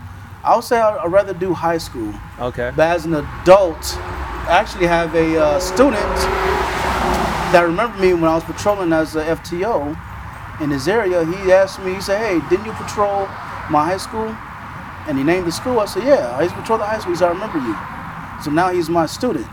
[0.44, 2.12] I would say I'd rather do high school.
[2.38, 2.70] Okay.
[2.76, 3.96] But as an adult,
[4.46, 6.04] I actually have a uh, student
[7.52, 9.96] that remembered me when I was patrolling as a FTO
[10.60, 11.24] in his area.
[11.24, 13.26] He asked me, he said, "Hey, didn't you patrol
[13.70, 14.36] my high school?"
[15.08, 15.80] And he named the school.
[15.80, 17.74] I said, "Yeah, I used to patrol the high school." He said, "I remember you."
[18.42, 19.46] So now he's my student,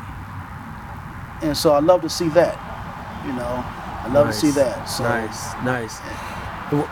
[1.42, 2.60] and so I love to see that.
[3.26, 3.64] You know,
[4.04, 4.90] I love to see that.
[4.90, 6.02] So Nice, nice.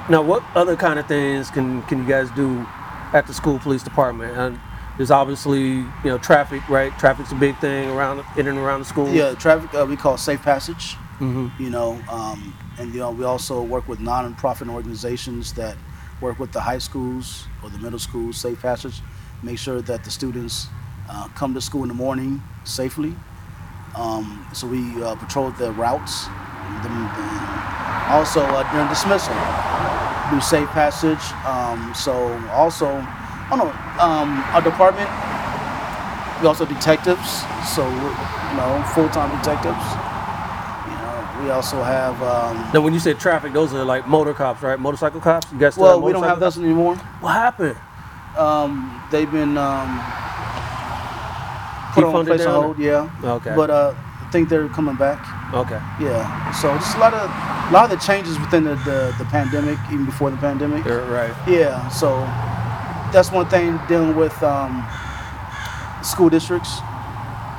[0.09, 2.65] Now, what other kind of things can can you guys do
[3.13, 4.37] at the school police department?
[4.37, 4.59] And
[4.97, 6.91] there's obviously you know traffic, right?
[6.99, 9.09] Traffic's a big thing around in and around the school.
[9.09, 10.95] yeah, traffic uh, we call safe passage.
[11.19, 15.75] hmm you know, um, and you know, we also work with non-profit organizations that
[16.21, 19.01] work with the high schools or the middle schools, safe passage,
[19.43, 20.67] make sure that the students
[21.09, 23.15] uh, come to school in the morning safely.
[23.95, 26.25] Um, so we uh, patrol the routes,
[26.83, 29.33] the, the- also uh, during dismissal,
[30.31, 31.21] do safe passage.
[31.45, 32.13] Um, so
[32.51, 35.09] also, I don't know, um, our department,
[36.41, 37.43] we also detectives,
[37.75, 39.85] so you know, full-time detectives.
[40.87, 42.21] You know, we also have.
[42.23, 44.79] Um, Now, when you say traffic, those are like motor cops, right?
[44.79, 45.51] Motorcycle cops.
[45.51, 46.95] You guys still well, we don't have those anymore.
[47.19, 47.77] What happened?
[48.37, 49.99] Um, they've been um,
[51.93, 52.79] put on place on hold.
[52.79, 53.09] Yeah.
[53.23, 53.53] Okay.
[53.55, 53.93] But uh,
[54.31, 55.19] think they're coming back.
[55.53, 55.79] Okay.
[55.99, 56.51] Yeah.
[56.53, 59.77] So just a lot of a lot of the changes within the, the, the pandemic,
[59.91, 60.85] even before the pandemic.
[60.85, 61.33] You're right.
[61.47, 61.87] Yeah.
[61.89, 62.17] So
[63.11, 64.85] that's one thing dealing with um,
[66.03, 66.79] school districts.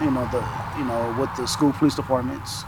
[0.02, 0.42] You know the
[0.78, 2.64] you know with the school police departments.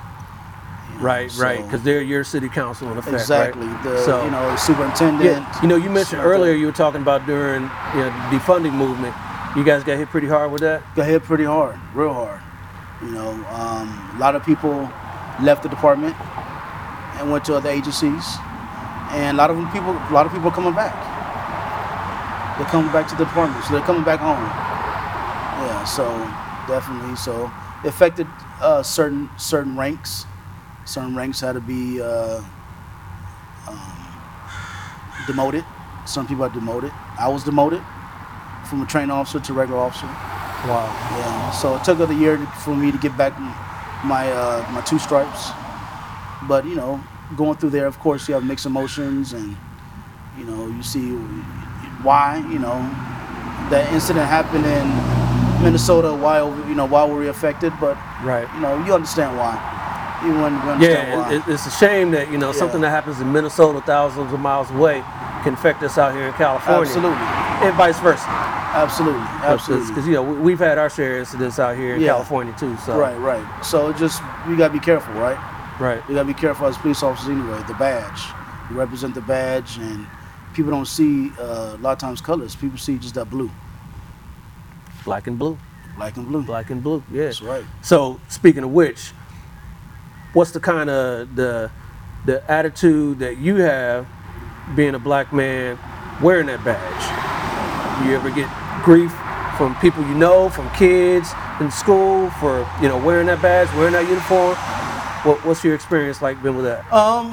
[0.91, 1.65] you know, Right, right.
[1.65, 3.83] Because they're your city council in effect, exactly right?
[3.85, 5.25] the So- you know superintendent.
[5.25, 8.75] Yeah, you know, you mentioned earlier you were talking about during you know, the defunding
[8.75, 9.15] movement.
[9.57, 10.83] You guys got hit pretty hard with that.
[10.95, 12.41] got hit pretty hard, real hard.
[13.03, 14.89] You know, um, a lot of people
[15.43, 16.15] left the department
[17.19, 18.25] and went to other agencies,
[19.11, 20.95] and a lot of people, a lot of people are coming back.
[22.59, 24.39] They're coming back to the department, so they're coming back home.
[25.67, 26.05] Yeah, so
[26.69, 27.51] definitely, so
[27.83, 28.29] it affected
[28.61, 30.27] uh, certain certain ranks.
[30.85, 32.41] Certain ranks had to be uh,
[33.69, 34.07] um,
[35.27, 35.65] demoted.
[36.07, 36.93] Some people are demoted.
[37.19, 37.83] I was demoted
[38.69, 40.09] from a trained officer to regular officer.
[40.67, 40.87] Wow.
[41.19, 43.33] Yeah, so it took a year for me to get back
[44.05, 45.51] my uh, my two stripes.
[46.49, 47.01] But you know,
[47.37, 49.57] going through there, of course, you have mixed emotions, and
[50.39, 51.11] you know, you see
[52.03, 52.39] why.
[52.51, 52.79] You know,
[53.71, 56.13] that incident happened in Minnesota.
[56.15, 57.73] Why, you know, why were we affected?
[57.81, 58.47] But Right.
[58.55, 59.59] you know, you understand why.
[60.25, 62.59] You un- you understand Yeah, it- it's a shame that you know Yeah.
[62.59, 65.03] something that happens in Minnesota, thousands of miles away,
[65.43, 67.19] can affect us out here in California, absolutely,
[67.63, 68.25] and vice versa.
[68.75, 69.89] absolutely, absolutely.
[69.89, 72.09] Because you know we- we've had our share of incidents out here in Yeah.
[72.09, 72.77] California too.
[72.79, 73.45] So Right, right.
[73.65, 75.39] So just you gotta be careful, right?
[75.79, 76.03] right.
[76.09, 77.63] You gotta be careful as police officers anyway.
[77.69, 78.23] The badge,
[78.71, 80.07] you represent the badge, and
[80.55, 82.55] people don't see uh, a lot of times colors.
[82.57, 83.51] People see just that blue,
[85.05, 85.59] Black and blue,
[85.97, 86.43] black and blue.
[86.43, 87.03] black and blue.
[87.11, 87.25] Yeah.
[87.25, 87.65] That's right.
[87.83, 89.13] So speaking of which,
[90.33, 91.71] what's the kind of the
[92.25, 94.07] the attitude that you have
[94.77, 95.77] being a black man
[96.21, 97.22] wearing that badge?
[98.01, 98.49] You ever get
[98.83, 99.13] grief
[99.57, 103.93] from people you know, from kids in school for you know wearing that badge, wearing
[103.93, 104.57] that uniform?
[105.25, 106.81] What, what's your experience like been with that?
[106.93, 107.31] Um,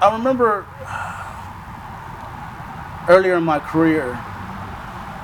[0.00, 0.64] I remember
[3.08, 4.16] earlier in my career,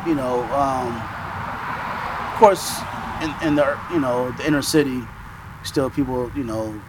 [0.04, 1.00] you know, um,
[2.32, 2.80] of course,
[3.22, 5.00] in, in the you know the inner city,
[5.62, 6.80] still people you know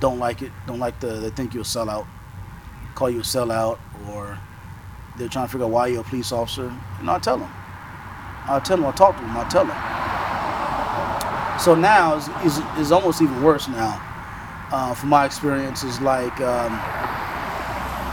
[0.00, 2.06] don't like it, don't like the they think you're a sellout,
[2.94, 4.38] call you a sellout, or
[5.16, 6.72] they're trying to figure out why you're a police officer.
[7.00, 7.50] And I tell them,
[8.48, 9.76] I tell them, I talk to them, I tell them.
[11.60, 14.00] So now it's, it's, it's almost even worse now
[14.72, 16.72] uh, from my experience is like um,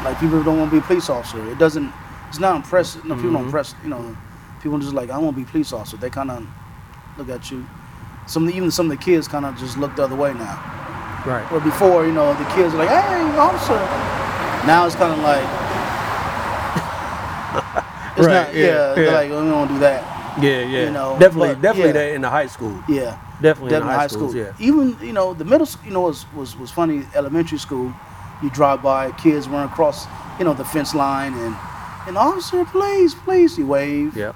[0.05, 1.43] like people don't want to be a police officer.
[1.51, 1.91] It doesn't.
[2.29, 3.03] It's not impressive.
[3.03, 3.45] No, people don't Mhm.
[3.45, 3.75] impress.
[3.83, 4.15] You know,
[4.61, 5.97] people just like I want to be a police officer.
[5.97, 6.45] They kind of
[7.17, 7.65] look at you.
[8.27, 10.59] Some even some of the kids kind of just look the other way now.
[11.25, 11.43] Right.
[11.51, 13.79] Where before, you know, the kids are like, "Hey, officer."
[14.67, 15.60] Now it's kind of like.
[18.21, 19.11] It's Right, not, yeah, yeah, they're yeah.
[19.11, 20.37] like, we don't do that.
[20.41, 20.85] Yeah, yeah.
[20.85, 22.05] You know, definitely, but, definitely yeah.
[22.07, 22.75] that in the high school.
[22.87, 23.17] Yeah.
[23.41, 24.53] Definitely, in Definitely the high, schools, Yeah.
[24.59, 27.03] Even you know the middle, you know, was was was funny.
[27.15, 27.91] Elementary school,
[28.43, 30.05] you drive by, kids run across,
[30.37, 31.55] you know, the fence line, and
[32.07, 34.15] and officer, please, please, you wave.
[34.15, 34.35] Yep.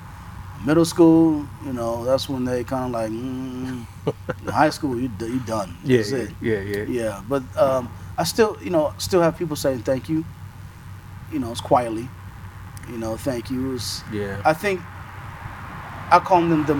[0.65, 3.11] Middle school, you know, that's when they kind of like.
[3.11, 3.85] Mm,
[4.49, 5.77] high school, you you done.
[5.83, 5.97] Yeah.
[5.97, 6.17] That's Yeah.
[6.17, 6.31] it.
[6.41, 6.59] Yeah.
[6.61, 6.83] Yeah.
[6.89, 10.25] Yeah, but um, I still, you know, still have people saying thank you.
[11.31, 12.09] You know, it's quietly.
[12.89, 13.73] You know, thank you.
[13.75, 14.41] It's, Yeah.
[14.45, 14.79] I think
[16.11, 16.73] I call them the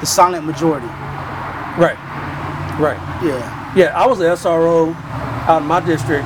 [0.00, 0.86] the silent majority.
[0.86, 1.98] Right.
[2.78, 2.98] Right.
[3.22, 3.72] Yeah.
[3.76, 4.94] Yeah, I was an SRO
[5.48, 6.24] out in my district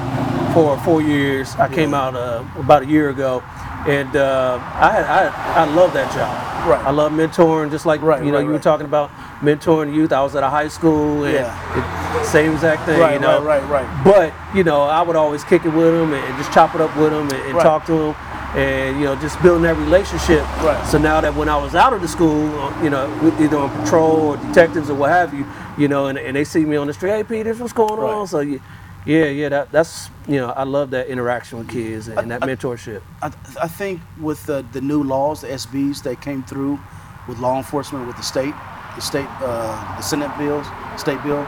[0.54, 1.54] for four years.
[1.56, 3.42] I came out uh, about a year ago,
[3.86, 6.68] and uh, I, I I love that job.
[6.68, 6.84] Right.
[6.86, 9.10] I love mentoring, just like Right, you know right, you were talking about
[9.40, 10.12] mentoring youth.
[10.12, 12.20] I was at a high school, and Yeah.
[12.20, 13.00] it, same exact thing.
[13.00, 13.42] Right, you know.
[13.42, 14.04] right, right, right.
[14.04, 16.94] But you know, I would always kick it with them and just chop it up
[16.96, 17.62] with them and, and Right.
[17.64, 18.14] talk to them,
[18.54, 20.42] and you know, just building that relationship.
[20.62, 20.86] Right.
[20.86, 23.06] So now that when I was out of the school, uh, you know,
[23.40, 25.46] either on patrol or detectives or what have you,
[25.78, 28.26] you know, and, and they see me on the street, hey Peters, what's going on?
[28.26, 28.60] So you,
[29.04, 33.02] yeah, yeah, that, that's you know, I love that interaction with kids and, that mentorship.
[33.20, 36.78] I, I think with the, the new laws, the SBs that came through
[37.26, 38.54] with law enforcement, with the state,
[38.94, 41.46] the state, uh, the Senate bills, state bill,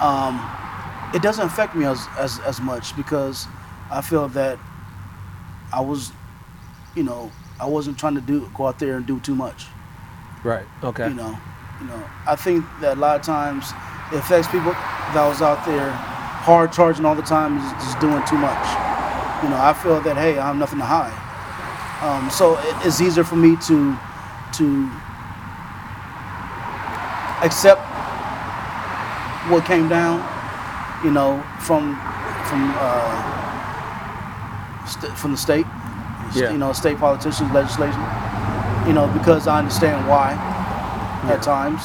[0.00, 0.40] um,
[1.14, 3.46] it doesn't affect me as, as, as much because
[3.90, 4.58] I feel that
[5.72, 6.12] I was,
[6.94, 9.66] you know, I wasn't trying to do go out there and do too much.
[10.42, 10.66] Right.
[10.82, 11.08] Okay.
[11.08, 11.38] You know,
[11.80, 13.72] you know, I think that a lot of times
[14.12, 18.22] it affects people that was out there hard charging all the time, is just doing
[18.26, 18.66] too much.
[19.42, 21.12] You know, I feel that hey, I have nothing to hide.
[22.02, 23.96] Um, so it, it's easier for me to
[24.56, 24.90] to
[27.44, 27.80] accept
[29.50, 30.20] what came down,
[31.04, 31.96] you know, from
[32.48, 33.16] from uh,
[34.86, 35.66] st- from the state,
[36.34, 36.52] Yeah.
[36.52, 38.00] you know, state politicians, legislation,
[38.86, 40.32] you know, because I understand why
[41.26, 41.34] Yeah.
[41.34, 41.82] at times.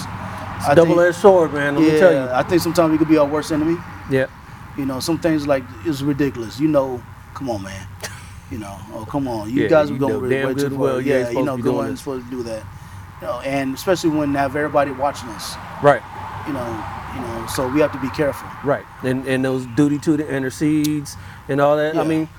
[0.57, 1.75] It's I double edged sword, man.
[1.75, 2.31] Let yeah, me tell you.
[2.31, 3.77] I think sometimes we could be our worst enemy.
[4.09, 4.27] Yeah.
[4.77, 6.59] You know, some things like it's ridiculous.
[6.59, 7.01] You know,
[7.33, 7.87] come on, man.
[8.51, 10.97] You know, oh come on, you Yeah, guys are going way, too far.
[10.97, 12.63] ain't Yeah, you know, good doing supposed to do that.
[13.21, 15.55] You know, and especially when have everybody watching us.
[15.81, 16.01] Right.
[16.47, 16.83] You know,
[17.15, 18.47] you know, so we have to be careful.
[18.63, 21.17] Right, and and those duty to the intercedes
[21.49, 21.97] and all that.
[21.97, 22.29] I mean,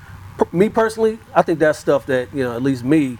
[0.53, 3.17] me personally, I think that's stuff that you know, at least me,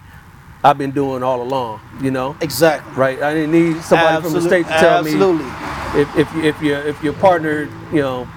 [0.63, 1.79] I've been doing all along.
[2.01, 2.93] You know, Exactly.
[2.95, 3.21] right?
[3.21, 5.45] I didn't need somebody from the state to tell absolutely.
[5.45, 5.51] me
[6.01, 8.27] if if if your if your partner, you know,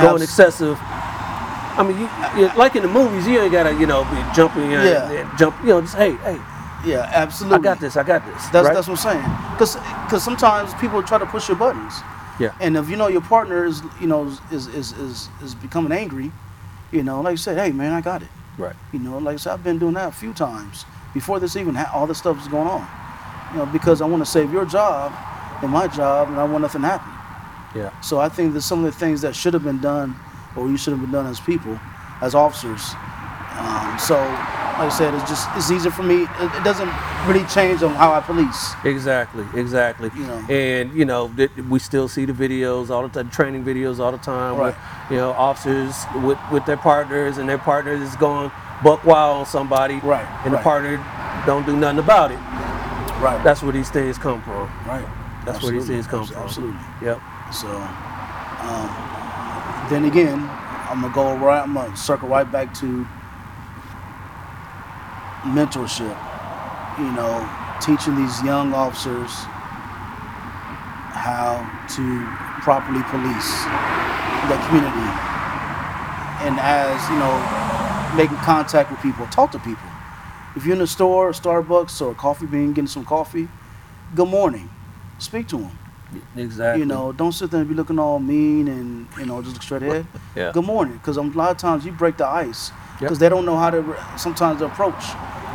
[0.00, 0.78] going excessive.
[0.80, 2.08] I mean, you,
[2.42, 5.36] you, like in the movies, you ain't gotta you know be jumping and, Yeah.
[5.38, 5.56] jump.
[5.62, 6.38] You know, just hey hey,
[6.84, 7.58] Yeah, absolutely.
[7.58, 8.48] I got this, I got this.
[8.48, 8.74] That's right?
[8.74, 9.34] that's what I'm saying.
[10.04, 11.94] Because sometimes people try to push your buttons.
[12.38, 12.52] yeah.
[12.60, 16.32] And if you know your partner is, you know, is is is, is becoming angry,
[16.92, 18.28] you know, like you said, hey man, I got it.
[18.58, 18.76] Right.
[18.92, 21.74] You know, like I said, I've been doing that a few times before this even
[21.74, 22.86] ha- all this stuff was going on.
[23.52, 25.12] You know, because I want to save your job
[25.62, 27.12] and my job, and I want nothing to happen.
[27.80, 28.00] Yeah.
[28.00, 30.16] So I think that some of the things that should have been done,
[30.56, 31.78] or you should have been done as people,
[32.20, 32.82] as officers.
[33.60, 36.22] Um, so, like I said, it's just it's easier for me.
[36.22, 36.88] It, it doesn't
[37.26, 38.72] really change on how I police.
[38.84, 40.10] Exactly, exactly.
[40.14, 40.46] You know.
[40.48, 44.12] And you know, th- we still see the videos all the time, training videos all
[44.12, 44.56] the time.
[44.56, 44.66] Right.
[44.68, 44.76] With,
[45.10, 48.50] you know, officers with with their partners, and their partner is going
[48.82, 49.96] buck wild on somebody.
[49.96, 50.96] Right, And the partner
[51.44, 52.38] don't do nothing about it.
[53.20, 53.38] Right.
[53.44, 54.70] That's where these things come from.
[54.86, 55.06] right.
[55.44, 56.42] That's where these things come Abs- from.
[56.44, 56.80] Absolutely.
[57.02, 57.20] Yep.
[57.52, 58.88] So, um,
[59.90, 60.38] then again,
[60.88, 61.60] I'm gonna go right.
[61.62, 63.06] I'm gonna circle right back to
[65.42, 66.16] mentorship.
[66.98, 67.48] You know,
[67.80, 69.30] teaching these young officers
[71.16, 71.60] how
[71.96, 72.26] to
[72.62, 73.50] properly police
[74.48, 75.10] the community,
[76.44, 79.88] and as you know, making contact with people, talk to people.
[80.56, 83.48] If you're in a store, Starbucks, or Coffee Bean, getting some coffee,
[84.14, 84.68] good morning.
[85.18, 85.78] Speak to them.
[86.36, 86.80] Exactly.
[86.80, 89.62] You know, don't sit there and be looking all mean and you know just look
[89.62, 90.06] straight ahead.
[90.36, 90.52] Yeah.
[90.52, 93.20] Good morning, because a lot of times you break the ice because Yep.
[93.20, 93.82] they don't know how to
[94.16, 95.04] sometimes approach.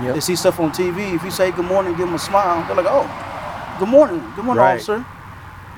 [0.01, 0.15] Yep.
[0.15, 1.13] They see stuff on TV.
[1.15, 2.63] If you say good morning, give them a smile.
[2.67, 3.08] They're like, oh,
[3.79, 4.75] good morning, good morning, Right.
[4.75, 5.05] officer.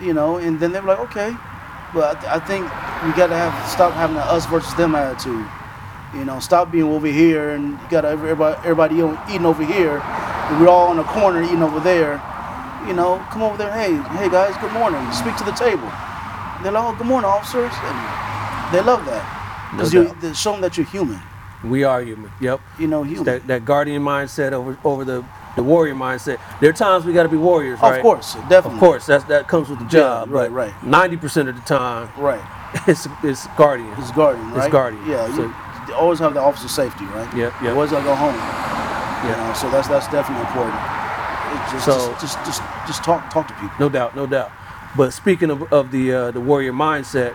[0.01, 1.35] You know, and then they're like, okay.
[1.93, 2.63] But I, th- I think
[3.05, 5.45] we gotta have stop having an us versus them attitude.
[6.13, 8.95] You know, stop being over here and you got everybody everybody
[9.29, 10.01] eating over here,
[10.59, 12.21] we're all in a corner eating over there.
[12.87, 13.71] You know, come over there.
[13.71, 15.01] Hey, hey guys, good morning.
[15.11, 15.89] Speak to the table.
[16.63, 17.71] They're like, oh, good morning, officers.
[17.83, 19.23] And they love that
[19.73, 20.21] No because you doubt.
[20.21, 21.19] they show them that you're human.
[21.63, 22.31] We are human.
[22.39, 22.61] Yep.
[22.79, 23.25] You know, human.
[23.25, 26.39] That that guardian mindset over over the the warrior mindset.
[26.61, 27.95] There are times we got to be warriors, right?
[27.97, 28.73] Of course, definitely.
[28.73, 30.29] Of course, that's that comes with the job.
[30.29, 30.73] right, right.
[30.83, 32.41] Ninety percent of the time, Right.
[32.87, 33.91] it's it's guardian.
[33.97, 35.03] It's guardian, It's guardian.
[35.07, 35.25] Yeah.
[35.35, 35.55] So- you,
[35.87, 37.27] you always have the officer safety, right?
[37.33, 37.57] Yeah.
[37.61, 37.73] You yep.
[37.75, 38.35] always gotta go home.
[38.35, 39.47] You Yeah.
[39.47, 40.75] know, so that's that's definitely important.
[41.71, 43.75] Just, So- just, just just just talk talk to people.
[43.79, 44.51] No doubt, no doubt.
[44.95, 47.33] But speaking of, of the uh, the warrior mindset,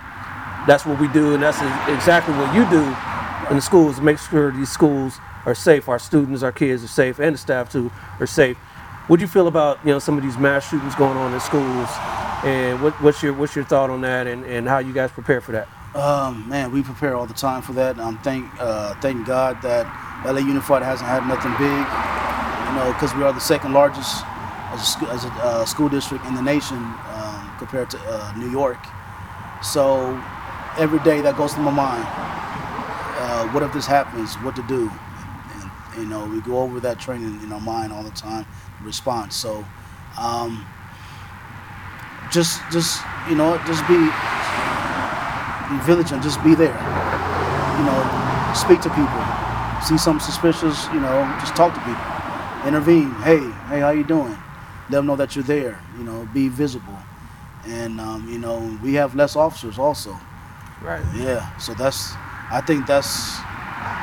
[0.67, 1.59] that's what we do, and that's
[1.89, 2.85] exactly what you do
[3.53, 3.97] in the schools.
[3.97, 7.39] to Make sure these schools are safe, our students, our kids are safe, and the
[7.39, 8.57] staff too are safe.
[9.07, 11.41] What do you feel about you know some of these mass shootings going on in
[11.41, 11.89] schools,
[12.45, 15.41] and what, what's your what's your thought on that, and, and how you guys prepare
[15.41, 15.69] for that?
[15.95, 17.99] Um, man, we prepare all the time for that.
[17.99, 19.85] I'm thank uh, thank God that
[20.25, 21.85] LA Unified hasn't had nothing big.
[22.71, 24.25] You know, because we are the second largest
[24.71, 28.51] as a, as a uh, school district in the nation um, compared to uh, New
[28.51, 28.79] York.
[29.63, 30.19] So
[30.79, 32.42] every day that goes through my mind.
[33.23, 34.35] Uh, what if this happens?
[34.43, 34.91] What to do?
[35.55, 38.45] And, you know, we go over that training in our mind all the time.
[38.83, 39.37] Response.
[39.37, 39.65] So,
[40.19, 40.67] um,
[42.33, 43.01] just, just
[43.31, 46.25] you know, just be, be vigilant.
[46.25, 46.75] Just be there.
[47.79, 49.23] You know, speak to people.
[49.87, 50.87] See something suspicious.
[50.93, 52.67] You know, just talk to people.
[52.67, 53.13] Intervene.
[53.23, 54.37] Hey, hey, how you doing?
[54.91, 55.81] Let them know that you're there.
[55.97, 56.99] You know, be visible.
[57.67, 60.19] And um, you know, we have less officers also.
[60.83, 61.05] Right.
[61.15, 62.15] Yeah, so that's
[62.53, 63.41] I think that's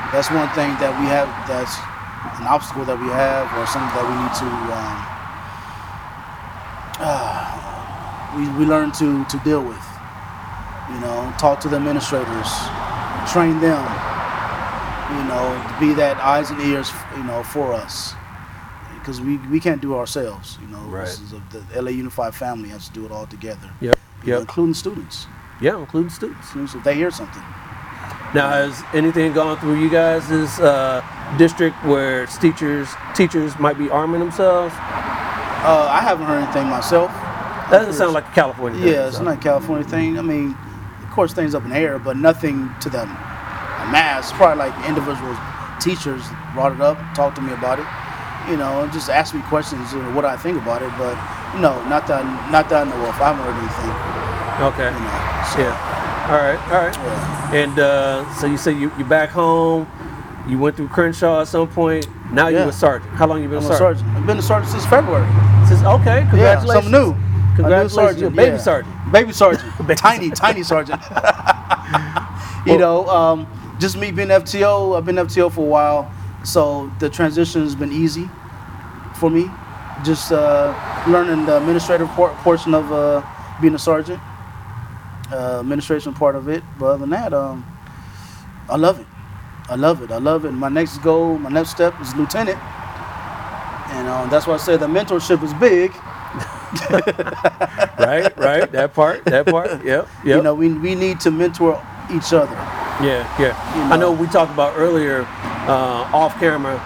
[0.09, 1.77] that's one thing that we have that's
[2.41, 4.97] an obstacle that we have or something that we need to um,
[6.99, 9.85] uh, we, we learn to to deal with.
[10.89, 12.49] You know, talk to the administrators,
[13.31, 13.85] train them.
[15.13, 18.13] You know, be that eyes and ears, you know, for us.
[18.97, 20.79] Because we, we can't do it ourselves, you know.
[20.81, 21.05] Right.
[21.05, 23.71] This is a, the LA Unified family has to do it all together.
[23.81, 23.99] Yep.
[24.23, 25.27] you know, including students.
[25.61, 26.49] Yeah, including students.
[26.49, 27.43] Students, if they hear something.
[28.33, 31.01] Now, has anything gone through you guys' uh,
[31.39, 34.73] district where teachers teachers might be arming themselves?
[34.75, 37.11] Uh, I haven't heard anything myself.
[37.71, 38.93] That doesn't sound like a California thing.
[38.93, 39.23] Yeah, it's so.
[39.23, 40.19] not a California thing.
[40.19, 40.55] I mean,
[41.03, 43.05] of course, things up in the air, but nothing to the
[43.89, 44.31] mass.
[44.33, 45.35] Probably like individual
[45.81, 46.21] teachers
[46.53, 47.85] brought it up, talked to me about it.
[48.49, 50.91] You know, and just asked me questions, you know, what I think about it.
[50.97, 51.15] But
[51.59, 53.15] no, not that, not that I know of.
[53.19, 53.93] I haven't heard anything.
[54.69, 54.93] Okay.
[54.93, 55.88] You know, so, Yeah.
[56.29, 56.59] All right.
[56.71, 56.95] All right.
[56.95, 57.53] yeah.
[57.53, 59.87] And uh, so you said you you back home.
[60.47, 62.07] You went through Crenshaw at some point.
[62.31, 62.59] Now Yeah.
[62.59, 63.11] you're a sergeant.
[63.13, 63.99] How long you been I'm a sergeant?
[63.99, 64.17] sergeant.
[64.17, 65.27] I've been a sergeant since February.
[65.67, 66.19] Since, okay.
[66.21, 66.71] Yeah, Congratulations.
[66.73, 67.15] something new.
[67.55, 68.21] Congratulations.
[68.21, 68.57] A baby yeah.
[68.57, 69.11] sergeant.
[69.11, 69.73] Baby sergeant.
[69.97, 71.01] Tiny, tiny sergeant.
[72.65, 73.47] you know, um,
[73.79, 76.11] just me being FTO, I've been FTO for a while,
[76.43, 78.29] so the transition has been easy
[79.15, 79.49] for me.
[80.03, 80.73] Just uh,
[81.07, 83.21] learning the administrative por- portion of uh,
[83.61, 84.19] being a sergeant,
[85.31, 86.63] uh, administration part of it.
[86.79, 87.65] But other than that, um,
[88.69, 89.07] I love it.
[89.69, 90.11] I love it.
[90.11, 90.51] I love it.
[90.51, 92.57] My next goal, my next step is lieutenant.
[93.77, 95.91] And um, that's why I say the mentorship is big.
[97.99, 98.35] right.
[98.37, 98.71] Right.
[98.71, 99.25] That part.
[99.25, 99.83] That part.
[99.83, 100.07] Yep.
[100.23, 100.37] Yep.
[100.37, 101.81] You know, we, we need to mentor
[102.13, 102.53] each other.
[103.03, 103.55] Yeah, yeah.
[103.75, 104.21] You I know know.
[104.21, 105.23] we talked about earlier
[105.67, 106.79] uh, off camera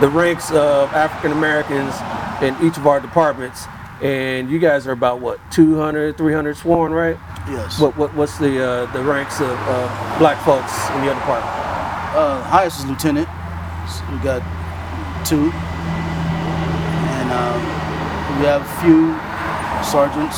[0.00, 1.94] the ranks of African Americans
[2.42, 3.64] in each of our departments,
[4.02, 7.16] and you guys are about what 200, 300 sworn, right?
[7.48, 7.80] Yes.
[7.80, 11.50] What, what what's the uh, the ranks of uh, black folks in your department?
[12.14, 13.28] Uh, highest is lieutenant.
[13.88, 14.42] So we got
[15.24, 17.60] two, and um,
[18.38, 19.16] we have a few
[19.82, 20.36] sergeants,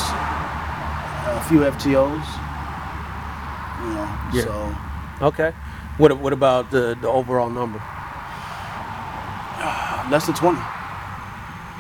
[1.27, 2.27] a few FTOs.
[3.81, 4.45] You know, Yeah.
[4.45, 5.53] so Okay.
[5.99, 7.83] What what about the the overall number?
[10.11, 10.61] less than twenty.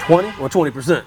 [0.00, 1.06] Twenty or twenty percent?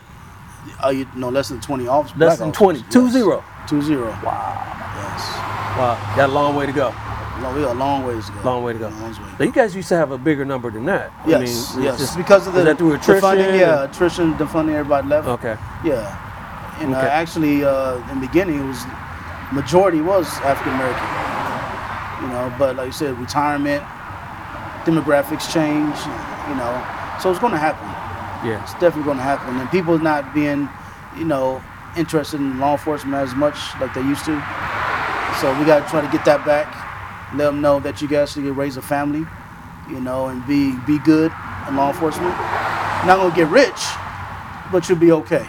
[0.84, 2.18] Uh, you no less than twenty officers.
[2.18, 2.92] Less than officers, 20.
[2.92, 3.14] Two yes.
[3.14, 3.44] zero.
[3.68, 4.08] Two zero.
[4.24, 4.54] Wow.
[4.96, 5.22] Yes.
[5.78, 6.14] Wow.
[6.16, 6.94] Got a long way to go.
[7.42, 8.42] No, we got a long ways to go.
[8.44, 8.88] Long way to go.
[8.90, 11.12] Long ways to Now, you guys used to have a bigger number than that.
[11.26, 11.98] I Yes, mean, yes.
[11.98, 13.22] just- because of the, that through the attrition?
[13.22, 15.28] funding, or- yeah, attrition, the funding, everybody left.
[15.28, 15.58] Okay.
[15.84, 18.86] Yeah, and uh, actually, uh, in the beginning, it was
[19.52, 21.08] majority was African American.
[22.22, 23.84] You know, but like you said, retirement,
[24.86, 25.98] demographics change.
[26.48, 26.74] You know,
[27.20, 27.88] so it's going to happen.
[28.44, 28.62] Yeah.
[28.64, 30.70] It's definitely going to happen, and people not being,
[31.18, 31.64] you know,
[31.96, 34.34] interested in law enforcement as much like they used to.
[35.40, 36.68] So we got to try to get that back.
[37.36, 39.26] Let them know that you guys should raise a family,
[39.90, 41.32] you know, and be be good
[41.68, 42.36] in law enforcement.
[43.08, 43.82] Not gonna get rich,
[44.72, 45.46] but you'll be okay.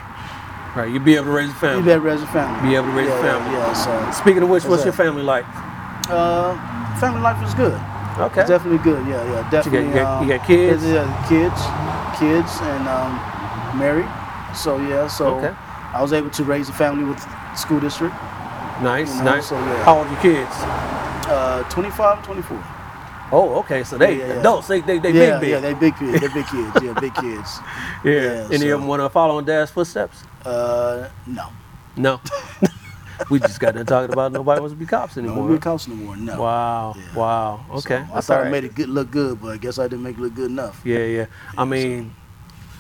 [0.74, 0.90] Right.
[0.90, 1.78] You'll be able to raise a family.
[1.78, 1.86] You family.
[1.86, 2.68] better raise a family.
[2.68, 3.52] Be able to raise a family.
[3.52, 5.44] Yeah, yeah, so Speaking of which, what's your family like?
[6.08, 6.54] uh,
[6.98, 7.78] family life is good.
[8.18, 8.40] Okay.
[8.40, 9.06] It's definitely good.
[9.06, 9.88] Yeah, yeah, definitely.
[9.88, 10.84] you got- you um, got kids?
[10.84, 11.60] Yeah, kids,
[12.18, 13.12] kids, and um,
[13.78, 14.08] married.
[14.56, 15.54] So yeah, so Okay.
[15.94, 17.20] I was able to raise a family with
[17.56, 18.14] school district.
[18.82, 19.46] Nice, You know, nice.
[19.46, 19.84] so, yeah.
[19.84, 20.50] How old are your kids?
[21.30, 22.64] Uh, 25, 24.
[23.32, 23.84] Oh, okay.
[23.84, 24.40] So they Yeah, yeah, yeah.
[24.40, 24.66] adults.
[24.68, 25.50] They they, they yeah, big big.
[25.50, 26.20] yeah, they big kids.
[26.20, 26.82] They big kids.
[26.82, 27.58] Yeah, big kids.
[28.04, 28.12] Yeah.
[28.12, 30.24] yeah, Any so- of them want to follow in dad's footsteps?
[30.44, 31.46] Uh, no.
[31.96, 32.20] No.
[33.30, 35.46] we just got done talking about nobody wants to be cops anymore.
[35.46, 36.16] we cops no more.
[36.16, 36.40] No.
[36.40, 36.94] Wow.
[36.96, 37.14] Yeah.
[37.14, 37.64] Wow.
[37.68, 38.04] So, Okay.
[38.12, 40.16] I thought all I made it good, look good, but I guess I didn't make
[40.16, 40.80] it look good enough.
[40.84, 41.26] Yeah, yeah.
[41.56, 42.14] I mean,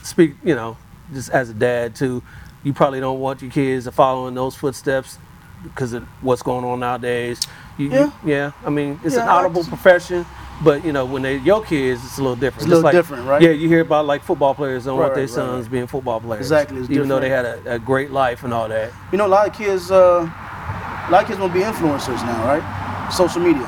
[0.02, 0.34] speak.
[0.44, 0.76] You know,
[1.12, 2.22] just as a dad too,
[2.62, 5.18] you probably don't want your kids to follow in those footsteps
[5.62, 7.40] because of what's going on nowadays.
[7.78, 8.10] You, you- Yeah.
[8.24, 8.52] yeah.
[8.64, 10.26] I mean, it's an Yeah, I honorable just- profession,
[10.62, 12.62] but you know, when they your kids, it's a little different.
[12.62, 13.42] It's a little like- different, right?
[13.42, 15.72] Yeah, you hear about like football players don't Right, want their right, sons right.
[15.72, 16.42] being football players.
[16.42, 18.92] Exactly, it's Even though they had a, a great life and all that.
[19.12, 22.22] You know, a lot of kids, uh, a lot of kids want to be influencers
[22.24, 23.10] now, right?
[23.12, 23.64] Social media,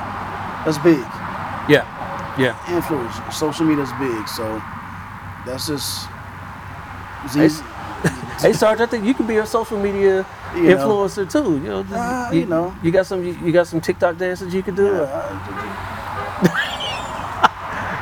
[0.65, 0.99] that's big.
[1.69, 1.85] Yeah.
[2.39, 2.55] Yeah.
[2.67, 4.63] Influencers, social media is big, so
[5.47, 6.09] that's just
[7.35, 7.61] it's.
[8.39, 10.25] Hey, Sarge, I think you could be a social media
[10.55, 10.77] You know.
[10.77, 11.55] influencer too.
[11.55, 12.77] You know, just- Ah, you, you know.
[12.83, 14.93] you got some, you, you got some TikTok dances you could do.
[14.93, 15.96] Man,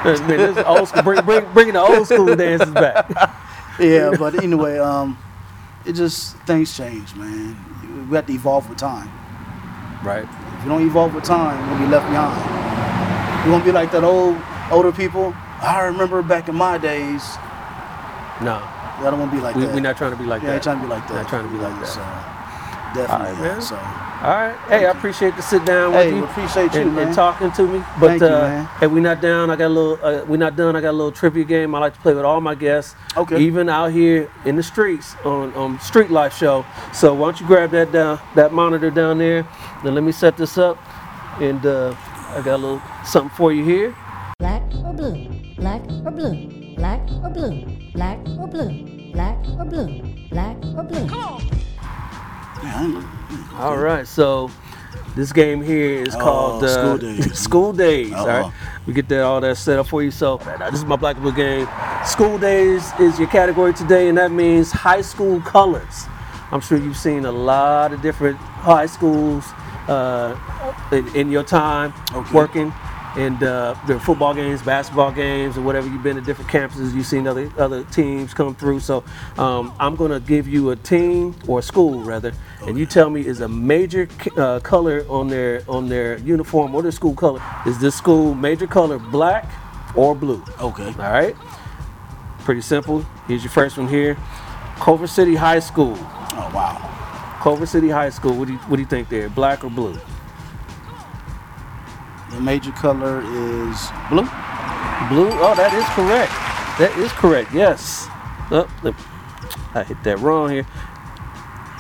[0.05, 1.03] this is old school.
[1.03, 3.09] Bring, bring, bringing the old school dances back.
[3.81, 5.19] yeah, but anyway, um,
[5.85, 7.57] it just things change, man.
[8.09, 9.11] We have to evolve with time.
[10.05, 10.25] Right.
[10.25, 13.47] If you don't evolve with time, you'll be left behind.
[13.47, 14.37] You won't be like that old
[14.71, 15.35] older people.
[15.61, 17.23] I remember back in my days.
[18.43, 19.75] No, I don't want to be like we, that.
[19.75, 20.55] we're not trying to be like yeah, that.
[20.55, 21.15] ain't trying to be like that.
[21.15, 21.89] Not trying to be like that.
[21.89, 22.01] So
[23.01, 23.27] definitely.
[23.27, 23.63] All right, man.
[23.63, 23.77] So
[24.25, 24.57] All right.
[24.69, 26.15] Hey, I appreciate the sit down with hey, you.
[26.15, 27.09] we appreciate you, and, man.
[27.09, 27.85] and talking to me.
[28.01, 28.65] But Thank you, uh, man.
[28.81, 29.51] hey, we not down.
[29.51, 29.99] I got a little.
[30.03, 30.75] Uh, we not done.
[30.77, 31.75] I got a little trivia game.
[31.75, 32.95] I like to play with all my guests.
[33.19, 33.39] Okay.
[33.39, 36.65] Even out here in the streets on on Street Life Show.
[36.95, 39.47] So why don't you grab that down that monitor down there?
[39.83, 40.79] Then let me set this up,
[41.43, 41.95] and uh,
[42.31, 43.95] I got a little something for you here.
[44.39, 45.29] Black or blue?
[45.59, 46.75] Black or blue?
[46.77, 47.67] Black or blue?
[47.93, 49.13] Black or blue?
[49.13, 50.03] Black or blue?
[50.31, 51.05] Black or blue?
[51.05, 51.64] Yeah, I ain't look-
[53.59, 54.07] All right.
[54.07, 54.51] So.
[55.17, 57.39] This game here is Oh, called uh, School Days.
[57.39, 58.13] School Days.
[58.13, 58.53] All right,
[58.85, 60.11] we get that all that set up for you.
[60.11, 61.69] So this is my Black Blue game.
[62.05, 66.07] School Days is your category today, and that means high school colors.
[66.51, 69.45] I'm sure you've seen a lot of different high schools
[69.87, 70.35] uh,
[70.91, 72.35] in, in your time Okay.
[72.35, 72.73] working,
[73.17, 75.87] and uh, their football games, basketball games, or whatever.
[75.89, 76.95] You've been to different campuses.
[76.95, 78.81] You've seen other other teams come through.
[78.81, 79.05] So
[79.39, 83.27] um, I'm gonna give you a team or a school rather, and you tell me
[83.27, 87.43] is a major uh, color on their on their uniform or their school color.
[87.67, 89.51] Is this school major color black
[89.95, 90.45] or blue?
[90.61, 90.87] Okay.
[90.87, 91.37] All right.
[92.41, 93.07] Pretty simple.
[93.27, 94.17] Here's your first one here.
[94.77, 95.95] Culver City High School.
[95.97, 97.39] Oh wow.
[97.41, 98.35] Culver City High School.
[98.35, 99.29] What do you what do you think there?
[99.29, 99.99] Black or blue?
[102.35, 104.29] The major color is blue.
[105.09, 105.31] Blue.
[105.39, 106.33] Oh, that is correct.
[106.79, 107.53] That is correct.
[107.55, 108.09] Yes.
[108.51, 108.69] Oh,
[109.75, 110.67] I hit that wrong here.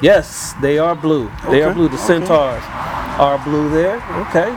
[0.00, 1.30] Yes, they are blue.
[1.50, 1.88] They are blue.
[1.88, 2.06] The okay.
[2.06, 2.62] Centaurs
[3.18, 3.96] are blue there.
[4.28, 4.50] Okay.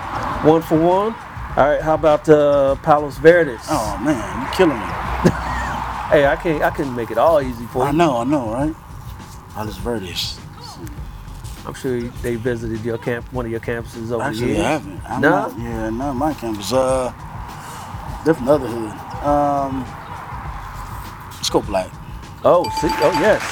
[0.47, 1.15] One for one.
[1.55, 1.81] All right.
[1.81, 3.65] How about uh, Palos Verdes?
[3.69, 5.33] Oh man, you're killing me.
[6.07, 6.63] Hey, I can't.
[6.63, 7.89] I can make it all easy for you.
[7.89, 8.73] I know, I know, right?
[9.53, 10.39] Palos Verdes.
[11.67, 14.59] I'm sure they visited your camp, one of your campuses over the Actually.
[14.61, 15.01] I haven't.
[15.05, 15.29] I'm No?
[15.29, 15.59] not.
[15.59, 16.71] Yeah, not my campus.
[16.71, 17.11] Uh,
[18.23, 18.91] different other hood.
[19.27, 19.85] Um,
[21.35, 21.91] let's go black.
[22.45, 22.87] Oh, see.
[22.89, 23.43] Oh, yes.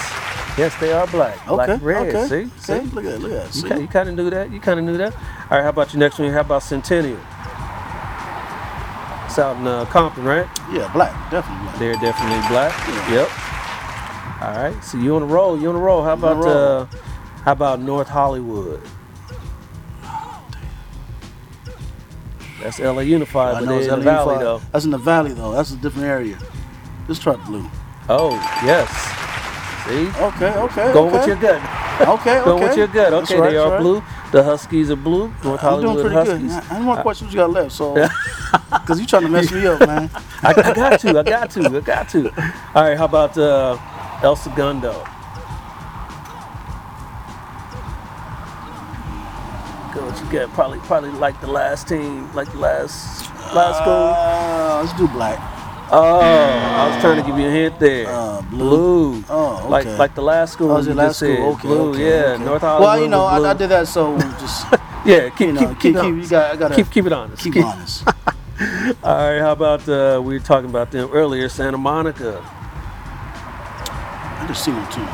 [0.58, 1.46] Yes, they are black.
[1.46, 1.74] Black Okay.
[1.74, 2.16] and red.
[2.16, 2.28] okay.
[2.46, 2.50] See.
[2.60, 2.74] See.
[2.74, 2.86] Okay.
[2.96, 3.22] Look at that.
[3.22, 3.82] Look at that.
[3.82, 4.50] You, kind of knew that.
[4.52, 5.14] You kind of knew that.
[5.14, 5.22] All
[5.58, 5.64] right.
[5.64, 6.32] How about your next one?
[6.32, 7.20] How about Centennial?
[9.26, 10.48] It's out in uh, Compton, right?
[10.72, 11.12] Yeah, black.
[11.30, 11.80] Definitely black.
[11.80, 12.88] They're definitely black.
[12.88, 13.12] Yeah.
[13.16, 13.30] Yep.
[14.42, 14.84] All right.
[14.84, 15.60] So you on the roll?
[15.60, 16.04] You on the roll?
[16.04, 16.58] How the about roll.
[16.58, 16.86] uh,
[17.46, 18.82] how about North Hollywood?
[22.62, 24.46] That's LA Unified, I but know it's in the LA valley Unified.
[24.46, 24.62] though.
[24.72, 25.52] That's in the valley though.
[25.52, 26.38] That's a different area.
[27.08, 27.70] Let's try blue.
[28.10, 28.32] Oh
[28.64, 28.90] yes.
[29.86, 30.58] See, Okay.
[30.58, 30.94] Okay.
[30.94, 31.18] going okay.
[31.20, 31.62] with your gut.
[31.96, 32.42] Okay.
[32.44, 32.68] Going okay.
[32.68, 33.12] with your gut.
[33.12, 33.82] That's Okay, right, they that's are right.
[33.82, 34.04] blue.
[34.34, 35.32] The Huskies are blue.
[35.46, 36.54] North I'm doing Hollywood pretty Huskies.
[36.68, 36.76] good.
[36.76, 37.72] Any more questions you got left?
[37.72, 37.94] So,
[38.72, 40.10] because you're trying to mess me up, man.
[40.44, 41.20] I, I got to.
[41.20, 41.62] I got to.
[41.78, 42.30] I got to.
[42.76, 42.98] All right.
[42.98, 43.78] How about uh,
[44.24, 45.06] El Segundo?
[50.36, 50.56] Go what you get.
[50.56, 53.94] Probably, probably like the last team, like the last last school.
[53.94, 55.40] Uh, let's do black.
[55.92, 58.08] Oh, I was trying to give you a hint there.
[58.08, 59.22] Uh, blue.
[59.22, 59.26] blue.
[59.30, 59.68] Oh, okay.
[59.70, 60.72] like like the last school.
[60.72, 61.30] Oh, was you it last school?
[61.36, 61.40] said.
[61.40, 61.90] Okay, Blue.
[61.92, 62.34] okay, yeah.
[62.34, 62.44] okay.
[62.44, 62.82] North Hollywood.
[62.82, 63.52] Well, you know, I.
[63.52, 64.66] I did that so just
[65.06, 65.30] Yeah.
[65.30, 67.44] Keep you know, keep keep, keep, keep, you got, I gotta keep keep it honest.
[67.44, 68.08] keep honest.
[69.04, 74.64] All right, how about uh, we were talking about them earlier, Santa Monica, I just
[74.64, 75.06] see one too.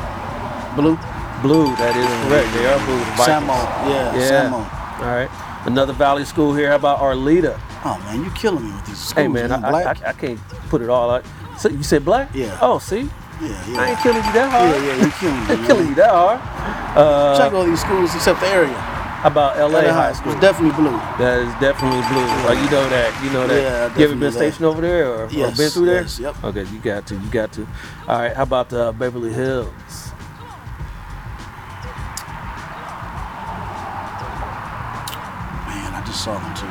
[0.80, 0.96] Blue.
[1.42, 1.74] blue.
[1.76, 2.52] That is correct.
[2.54, 3.02] They are blue.
[3.18, 3.58] Samo.
[3.90, 4.50] Yeah, Yeah.
[4.50, 4.81] Samo.
[5.02, 5.28] All right,
[5.66, 6.68] another Valley school here.
[6.68, 7.58] How about Arleta?
[7.84, 9.14] Oh man, you're killing me with these schools.
[9.14, 10.00] Hey man, I, black.
[10.02, 10.38] I, I, I can't
[10.68, 11.24] put it all out.
[11.58, 12.30] So you said black?
[12.34, 12.56] Yeah.
[12.62, 13.00] Oh, see,
[13.40, 13.80] yeah, yeah.
[13.80, 14.70] I ain't killing you that hard.
[14.82, 15.46] yeah, you killing me.
[15.46, 16.40] I ain't killing you that hard.
[16.96, 18.72] Uh, Check all these schools except the area.
[18.72, 20.32] how about LA, LA High School?
[20.32, 20.92] It's definitely blue.
[21.18, 22.22] That is definitely blue.
[22.46, 23.24] Oh, you know that.
[23.24, 23.62] You know that.
[23.62, 26.02] Yeah, you ever been stationed over there or, or Yes, been through there?
[26.02, 26.44] yes, yep.
[26.44, 27.14] Okay, you got to.
[27.16, 27.66] You got to.
[28.06, 28.34] All right.
[28.36, 30.01] How about uh, Beverly Hills?
[36.12, 36.66] Just saw them too.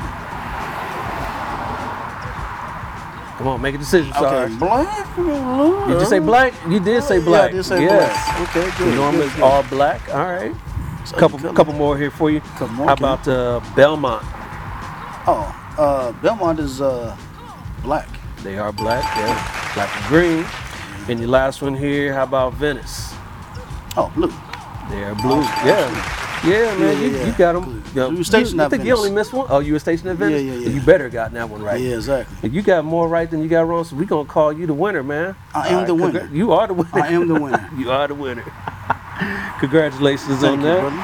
[3.38, 4.14] Come on, make a decision.
[4.14, 4.46] Sorry.
[4.46, 5.16] Okay, black.
[5.16, 5.88] Blue.
[5.90, 6.54] You just say black?
[6.70, 7.50] You did say Yeah, black.
[7.50, 8.14] I did say yes.
[8.14, 8.50] black.
[8.50, 8.92] Okay, good.
[8.92, 9.44] The norm good, is good.
[9.44, 10.10] all black.
[10.14, 10.54] All right.
[11.06, 12.42] So couple you couple more here for you.
[12.74, 14.24] More, How about uh, Belmont?
[15.26, 17.18] Oh, uh, Belmont is uh,
[17.82, 18.08] black.
[18.44, 19.04] They are black.
[19.18, 20.46] Yeah, black and green.
[21.10, 22.14] And your last one here.
[22.14, 23.12] How about Venice?
[23.98, 24.32] Oh, blue.
[24.92, 25.42] They are blue.
[25.42, 26.21] Oh, Yeah.
[26.44, 28.18] Yeah, man, Yeah, you, yeah, you got them.
[28.18, 29.46] were stationed you, at think you only missed one?
[29.50, 30.42] Oh, you were stationed at Venice?
[30.42, 30.70] Yeah, yeah, yeah.
[30.70, 31.80] You better got that one right.
[31.80, 32.36] Yeah, exactly.
[32.42, 34.74] If You got more right than you got wrong, so we gonna call you the
[34.74, 35.36] winner, man.
[35.54, 36.30] I am All the winner.
[36.34, 36.90] You are the winner.
[36.94, 37.70] I am the winner.
[37.78, 38.44] you are the winner.
[39.60, 40.80] Congratulations Thank on you, that.
[40.82, 40.96] brother.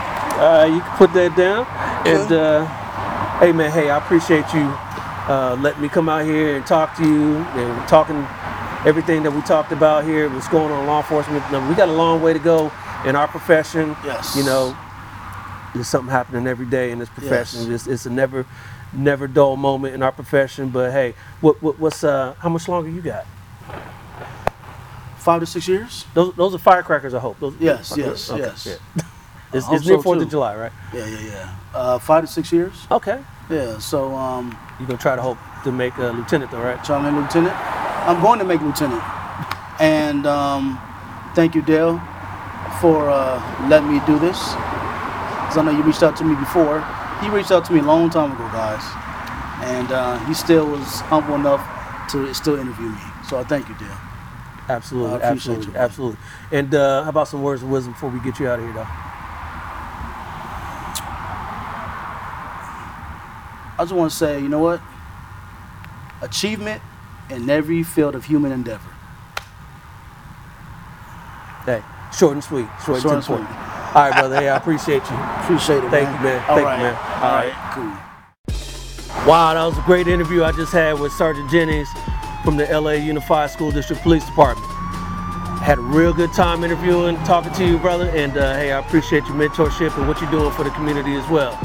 [0.41, 1.67] All right, you can put that down.
[2.07, 4.73] And uh, hey, man, hey, I appreciate you
[5.29, 8.25] uh, letting me come out here and talk to you and talking
[8.87, 10.29] everything that we talked about here.
[10.29, 11.43] What's going on in law enforcement?
[11.51, 12.71] Now, we got a long way to go
[13.05, 13.95] in our profession.
[14.03, 14.35] Yes.
[14.35, 14.75] You know,
[15.77, 17.61] there's something happening every day in this profession.
[17.61, 17.69] Yes.
[17.69, 18.45] It's, it's a never,
[18.93, 20.69] never dull moment in our profession.
[20.69, 23.25] But hey, what, what what's uh, how much longer you got?
[25.17, 26.05] Five to six years?
[26.13, 27.39] Those, those are firecrackers, I hope.
[27.39, 28.65] Those, Yes, yes, okay, yes.
[28.95, 29.03] yeah.
[29.53, 30.29] It's, it's near so, Fourth of.
[30.29, 30.71] July, right?
[30.93, 31.55] Yeah, yeah, yeah.
[31.73, 32.85] Uh, five to six years?
[32.91, 33.23] Okay.
[33.49, 36.83] Yeah, so um, You're gonna try to hope to make a lieutenant, though, right?
[36.83, 37.55] trying to make lieutenant.
[37.55, 39.01] I'm going to make lieutenant.
[39.79, 40.77] And um,
[41.33, 41.97] thank you, Dale,
[42.81, 44.37] for uh, letting me do this.
[45.57, 46.85] Because I know you reached out to me before.
[47.19, 48.83] He reached out to me a long time ago, guys.
[49.67, 51.65] And uh, he still was humble enough
[52.11, 53.01] to still interview me.
[53.27, 53.97] So I thank you, Dale.
[54.69, 56.19] Absolutely, I absolutely, you, absolutely.
[56.51, 58.73] And uh, how about some words of wisdom before we get you out of here,
[58.75, 58.81] though?
[63.71, 64.79] I just want to say, you know what?
[66.21, 66.83] Achievement
[67.31, 68.91] in every field of human endeavor.
[71.65, 71.81] Hey,
[72.15, 73.56] short and sweet, short, Short and and point.
[73.95, 74.35] All right, brother.
[74.35, 75.15] Hey, I appreciate you.
[75.43, 76.17] Appreciate it, Thank man.
[76.17, 76.49] you, man.
[76.49, 76.95] All Thank you, man.
[76.95, 77.73] All All right, right.
[77.73, 79.27] cool.
[79.27, 81.89] Wow, that was a great interview I just had with Sergeant Jennings
[82.43, 84.67] from the LA Unified School District Police Department.
[85.61, 88.09] Had a real good time interviewing, talking to you, brother.
[88.09, 91.27] And uh, hey, I appreciate your mentorship and what you're doing for the community as
[91.29, 91.57] well.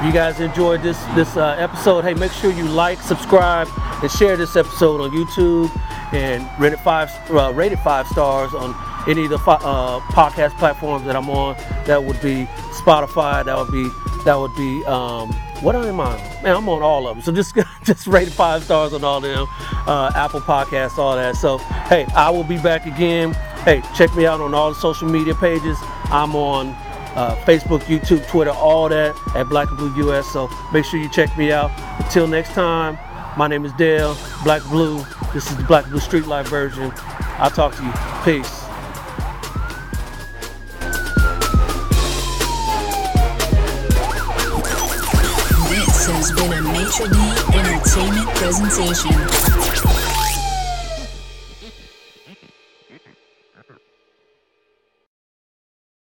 [0.00, 3.68] If you guys enjoyed this this uh, episode, hey, make sure you like, subscribe,
[4.02, 5.70] and share this episode on YouTube
[6.12, 8.74] and rate it five uh, rate it five stars on
[9.08, 11.56] any of the uh, podcast platforms that I'm on.
[11.86, 13.44] That would be Spotify.
[13.44, 13.88] That would be
[14.24, 15.32] that would be um,
[15.62, 16.16] what am I?
[16.42, 17.22] Man, I'm on all of them.
[17.22, 19.46] So just just rate five stars on all of them.
[19.86, 21.36] Uh, Apple Podcasts, all that.
[21.36, 23.32] So hey, I will be back again.
[23.64, 25.76] Hey, check me out on all the social media pages.
[26.06, 26.68] I'm on
[27.14, 30.26] uh, Facebook, YouTube, Twitter, all that at Black and Blue US.
[30.26, 31.70] So make sure you check me out.
[32.00, 32.98] Until next time,
[33.36, 35.04] my name is Dale, Black Blue.
[35.32, 36.92] This is the Black Blue Street Life version.
[37.38, 37.92] I'll talk to you.
[38.24, 38.59] Peace.
[46.12, 47.06] Has been a Maitre
[47.54, 49.49] Entertainment presentation.